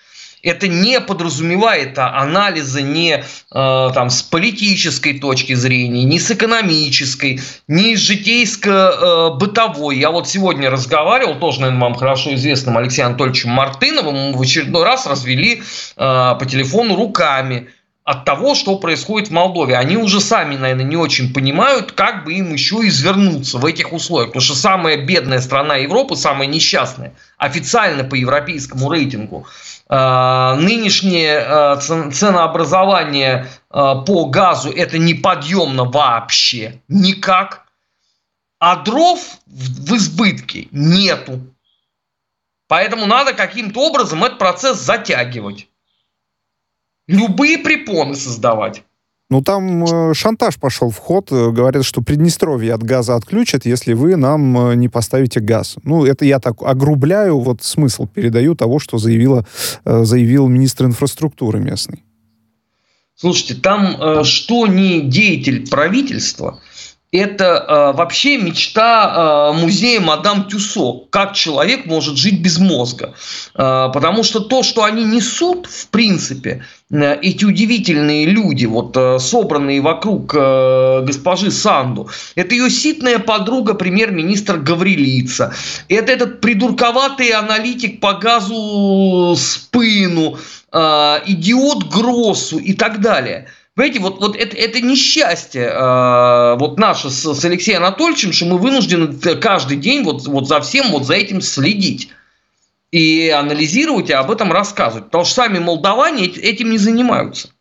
Это 0.41 0.67
не 0.67 0.99
подразумевает 0.99 1.99
анализа 1.99 2.81
не 2.81 3.17
э, 3.17 3.23
там, 3.51 4.09
с 4.09 4.23
политической 4.23 5.19
точки 5.19 5.53
зрения, 5.53 6.03
ни 6.05 6.17
с 6.17 6.31
экономической, 6.31 7.41
ни 7.67 7.93
с 7.93 7.99
житейско-бытовой. 7.99 9.97
Я 9.97 10.09
вот 10.09 10.27
сегодня 10.27 10.71
разговаривал, 10.71 11.35
тоже, 11.35 11.61
наверное, 11.61 11.81
вам 11.83 11.93
хорошо 11.93 12.33
известным 12.33 12.77
Алексеем 12.79 13.09
Анатольевичем 13.09 13.51
Мартыновым, 13.51 14.31
мы 14.31 14.37
в 14.37 14.41
очередной 14.41 14.85
раз 14.85 15.05
развели 15.05 15.61
э, 15.61 15.61
по 15.97 16.45
телефону 16.47 16.95
руками 16.95 17.67
от 18.03 18.25
того, 18.25 18.55
что 18.55 18.77
происходит 18.77 19.29
в 19.29 19.31
Молдове. 19.31 19.77
Они 19.77 19.95
уже 19.95 20.19
сами, 20.19 20.55
наверное, 20.55 20.85
не 20.85 20.95
очень 20.95 21.31
понимают, 21.33 21.91
как 21.91 22.25
бы 22.25 22.33
им 22.33 22.53
еще 22.53 22.77
извернуться 22.87 23.59
в 23.59 23.65
этих 23.65 23.93
условиях. 23.93 24.29
Потому 24.29 24.41
что 24.41 24.55
самая 24.55 24.97
бедная 24.97 25.39
страна 25.39 25.75
Европы, 25.75 26.15
самая 26.15 26.47
несчастная, 26.47 27.13
официально 27.37 28.03
по 28.03 28.15
европейскому 28.15 28.89
рейтингу, 28.89 29.45
э, 29.89 30.55
нынешнее 30.59 31.45
э, 31.45 32.11
ценообразование 32.11 33.47
э, 33.69 33.93
по 34.07 34.25
газу 34.25 34.71
это 34.71 34.97
неподъемно 34.97 35.83
вообще 35.83 36.81
никак. 36.87 37.65
А 38.59 38.77
дров 38.77 39.19
в 39.45 39.95
избытке 39.95 40.67
нету. 40.71 41.41
Поэтому 42.67 43.05
надо 43.05 43.33
каким-то 43.33 43.81
образом 43.81 44.23
этот 44.23 44.39
процесс 44.39 44.79
затягивать 44.79 45.67
любые 47.09 47.57
препоны 47.57 48.15
создавать. 48.15 48.83
Ну, 49.31 49.43
там 49.43 49.83
э, 49.83 50.13
шантаж 50.15 50.57
пошел 50.57 50.89
в 50.89 50.97
ход. 50.97 51.31
Э, 51.31 51.51
говорят, 51.51 51.85
что 51.85 52.01
Приднестровье 52.01 52.73
от 52.73 52.81
газа 52.81 53.15
отключат, 53.15 53.65
если 53.65 53.93
вы 53.93 54.15
нам 54.15 54.71
э, 54.71 54.75
не 54.75 54.89
поставите 54.89 55.39
газ. 55.39 55.75
Ну, 55.83 56.05
это 56.05 56.25
я 56.25 56.39
так 56.39 56.55
огрубляю, 56.61 57.39
вот 57.39 57.61
смысл 57.61 58.07
передаю 58.07 58.55
того, 58.55 58.79
что 58.79 58.97
заявила, 58.97 59.45
заявил 59.85 60.47
министр 60.47 60.85
инфраструктуры 60.85 61.59
местный. 61.59 62.03
Слушайте, 63.15 63.55
там 63.55 64.23
что 64.23 64.65
не 64.65 65.01
деятель 65.01 65.69
правительства, 65.69 66.59
это 67.11 67.65
э, 67.67 67.97
вообще 67.97 68.37
мечта 68.37 69.51
э, 69.55 69.59
музея 69.59 69.99
Мадам 69.99 70.47
Тюсо. 70.47 71.05
Как 71.09 71.33
человек 71.33 71.85
может 71.87 72.17
жить 72.17 72.41
без 72.41 72.59
мозга? 72.59 73.15
Э, 73.55 73.89
потому 73.91 74.23
что 74.23 74.41
то, 74.41 74.61
что 74.61 74.83
они 74.83 75.03
несут, 75.03 75.65
в 75.65 75.87
принципе, 75.87 76.63
э, 76.91 77.19
эти 77.21 77.45
удивительные 77.45 78.25
люди, 78.25 78.65
вот 78.65 78.95
э, 78.95 79.17
собранные 79.17 79.81
вокруг 79.81 80.35
э, 80.35 81.01
госпожи 81.01 81.49
Санду, 81.49 82.09
это 82.35 82.53
ее 82.53 82.69
ситная 82.69 83.17
подруга, 83.17 83.73
премьер-министр 83.73 84.57
Гаврилица, 84.57 85.53
это 85.87 86.11
этот 86.11 86.41
придурковатый 86.41 87.31
аналитик 87.31 87.99
по 88.01 88.13
газу 88.13 89.35
Спыну, 89.35 90.37
э, 90.71 90.77
идиот 91.25 91.85
Гроссу 91.85 92.59
и 92.59 92.73
так 92.73 93.01
далее– 93.01 93.47
Понимаете, 93.79 94.01
вот, 94.01 94.19
вот 94.19 94.35
это, 94.35 94.57
это 94.57 94.81
несчастье 94.81 95.61
э, 95.61 96.57
вот 96.59 96.77
наше 96.77 97.09
с, 97.09 97.33
с 97.33 97.45
Алексеем 97.45 97.81
Анатольевичем, 97.81 98.33
что 98.33 98.45
мы 98.45 98.57
вынуждены 98.57 99.07
каждый 99.37 99.77
день 99.77 100.03
вот, 100.03 100.27
вот 100.27 100.49
за 100.49 100.59
всем 100.59 100.89
вот 100.89 101.05
за 101.05 101.13
этим 101.13 101.39
следить 101.39 102.09
и 102.91 103.29
анализировать 103.29 104.09
и 104.09 104.13
об 104.13 104.31
этом 104.31 104.51
рассказывать. 104.51 105.05
Потому 105.05 105.23
что 105.23 105.35
сами 105.35 105.59
молдаване 105.59 106.25
этим 106.25 106.71
не 106.71 106.77
занимаются. 106.77 107.51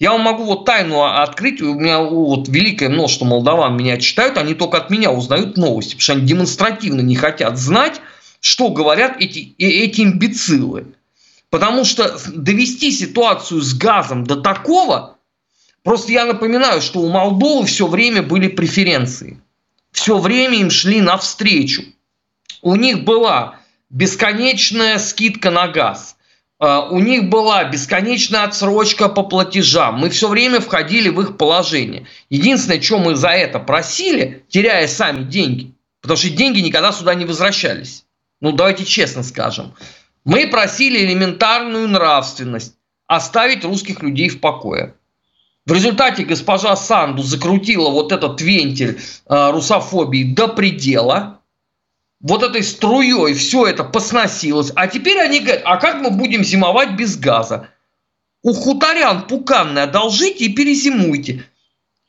Я 0.00 0.10
вам 0.10 0.22
могу 0.22 0.42
вот 0.42 0.64
тайну 0.64 1.04
открыть, 1.04 1.62
у 1.62 1.74
меня 1.74 2.00
вот 2.00 2.48
великое 2.48 2.88
множество 2.88 3.24
молдаван 3.24 3.76
меня 3.76 3.98
читают, 3.98 4.38
они 4.38 4.54
только 4.54 4.78
от 4.78 4.90
меня 4.90 5.12
узнают 5.12 5.56
новости, 5.56 5.90
потому 5.90 6.02
что 6.02 6.12
они 6.14 6.22
демонстративно 6.22 7.02
не 7.02 7.14
хотят 7.14 7.56
знать, 7.56 8.00
что 8.40 8.70
говорят 8.70 9.14
эти, 9.20 9.54
э, 9.60 9.64
эти 9.64 10.00
имбецилы. 10.00 10.86
Потому 11.50 11.84
что 11.84 12.18
довести 12.34 12.90
ситуацию 12.90 13.60
с 13.60 13.74
газом 13.74 14.24
до 14.24 14.34
такого, 14.34 15.18
Просто 15.82 16.12
я 16.12 16.26
напоминаю, 16.26 16.80
что 16.80 17.00
у 17.00 17.08
Молдовы 17.08 17.66
все 17.66 17.86
время 17.86 18.22
были 18.22 18.48
преференции. 18.48 19.40
Все 19.90 20.18
время 20.18 20.58
им 20.58 20.70
шли 20.70 21.00
навстречу. 21.00 21.82
У 22.62 22.76
них 22.76 23.04
была 23.04 23.58
бесконечная 23.90 24.98
скидка 24.98 25.50
на 25.50 25.68
газ. 25.68 26.16
А, 26.58 26.88
у 26.88 27.00
них 27.00 27.28
была 27.28 27.64
бесконечная 27.64 28.44
отсрочка 28.44 29.08
по 29.08 29.24
платежам. 29.24 29.98
Мы 29.98 30.10
все 30.10 30.28
время 30.28 30.60
входили 30.60 31.08
в 31.08 31.20
их 31.20 31.36
положение. 31.36 32.06
Единственное, 32.30 32.80
что 32.80 32.98
мы 32.98 33.16
за 33.16 33.30
это 33.30 33.58
просили, 33.58 34.44
теряя 34.48 34.86
сами 34.86 35.24
деньги, 35.24 35.74
потому 36.00 36.16
что 36.16 36.30
деньги 36.30 36.60
никогда 36.60 36.92
сюда 36.92 37.14
не 37.14 37.24
возвращались. 37.24 38.04
Ну, 38.40 38.52
давайте 38.52 38.84
честно 38.84 39.24
скажем. 39.24 39.74
Мы 40.24 40.46
просили 40.46 41.04
элементарную 41.04 41.88
нравственность, 41.88 42.76
оставить 43.08 43.64
русских 43.64 44.02
людей 44.02 44.28
в 44.28 44.38
покое. 44.38 44.94
В 45.64 45.72
результате 45.72 46.24
госпожа 46.24 46.74
Санду 46.74 47.22
закрутила 47.22 47.90
вот 47.90 48.10
этот 48.10 48.40
вентиль 48.40 48.98
э, 49.28 49.50
русофобии 49.50 50.34
до 50.34 50.48
предела. 50.48 51.40
Вот 52.20 52.42
этой 52.42 52.64
струей 52.64 53.34
все 53.34 53.66
это 53.66 53.84
посносилось. 53.84 54.72
А 54.74 54.88
теперь 54.88 55.18
они 55.20 55.40
говорят, 55.40 55.62
а 55.64 55.76
как 55.76 56.00
мы 56.00 56.10
будем 56.10 56.42
зимовать 56.42 56.96
без 56.96 57.16
газа? 57.16 57.68
У 58.42 58.52
хуторян 58.52 59.26
пуканные 59.28 59.84
одолжите 59.84 60.46
и 60.46 60.52
перезимуйте. 60.52 61.44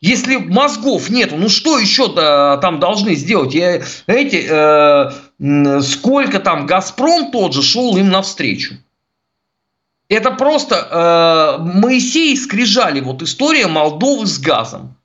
Если 0.02 0.36
мозгов 0.36 1.10
нету, 1.10 1.38
ну 1.38 1.48
что 1.48 1.78
еще 1.78 2.14
там 2.14 2.80
должны 2.80 3.16
сделать? 3.16 3.54
Я, 3.54 3.84
знаете, 4.06 4.46
э, 4.50 5.82
сколько 5.82 6.40
там 6.40 6.66
Газпром 6.66 7.32
тот 7.32 7.54
же 7.54 7.62
шел 7.62 7.96
им 7.98 8.10
навстречу. 8.10 8.76
Это 10.14 10.30
просто 10.30 10.76
э, 10.76 11.64
Моисей 11.64 12.38
скрижали, 12.38 13.02
вот 13.02 13.24
история 13.24 13.66
Молдовы 13.66 14.28
с 14.28 14.38
газом. 14.38 14.96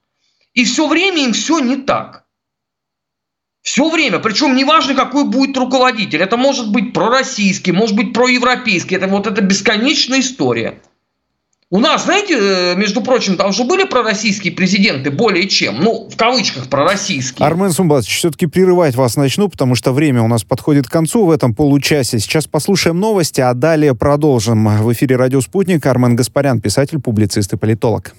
И 0.53 0.65
все 0.65 0.87
время 0.87 1.25
им 1.25 1.33
все 1.33 1.61
не 1.61 1.77
так. 1.77 2.27
Все 3.63 3.89
время. 3.89 4.19
Причем 4.19 4.55
неважно, 4.55 4.95
какой 4.95 5.25
будет 5.25 5.57
руководитель. 5.57 6.21
Это 6.21 6.37
может 6.37 6.71
быть 6.71 6.93
пророссийский, 6.93 7.73
может 7.73 7.97
быть 7.97 8.13
проевропейский. 8.13 8.99
Это 8.99 9.07
вот 9.07 9.27
эта 9.27 9.41
бесконечная 9.41 10.21
история. 10.21 10.83
У 11.71 11.81
нас, 11.81 12.07
знаете, 12.07 12.35
э, 12.35 12.75
между 12.77 13.03
прочим, 13.03 13.37
там 13.37 13.51
уже 13.51 13.63
были 13.65 13.85
пророссийские 13.85 14.55
президенты 14.55 15.11
более 15.11 15.47
чем, 15.47 15.83
ну, 15.83 16.09
в 16.11 16.17
кавычках 16.17 16.69
пророссийские. 16.69 17.47
Армен 17.47 17.73
Сумбатович, 17.73 18.17
все-таки 18.17 18.47
прерывать 18.47 18.95
вас 18.95 19.17
начну, 19.17 19.51
потому 19.51 19.75
что 19.75 19.93
время 19.93 20.23
у 20.23 20.29
нас 20.29 20.45
подходит 20.45 20.87
к 20.87 20.91
концу 20.91 21.27
в 21.27 21.31
этом 21.31 21.55
получасе. 21.55 22.21
Сейчас 22.21 22.47
послушаем 22.47 22.99
новости, 22.99 23.43
а 23.43 23.53
далее 23.53 23.95
продолжим. 23.95 24.79
В 24.79 24.91
эфире 24.95 25.17
«Радио 25.17 25.43
Спутник» 25.43 25.85
Армен 25.85 26.17
Гаспарян, 26.17 26.63
писатель, 26.63 27.01
публицист 27.01 27.53
и 27.53 27.59
политолог. 27.59 28.15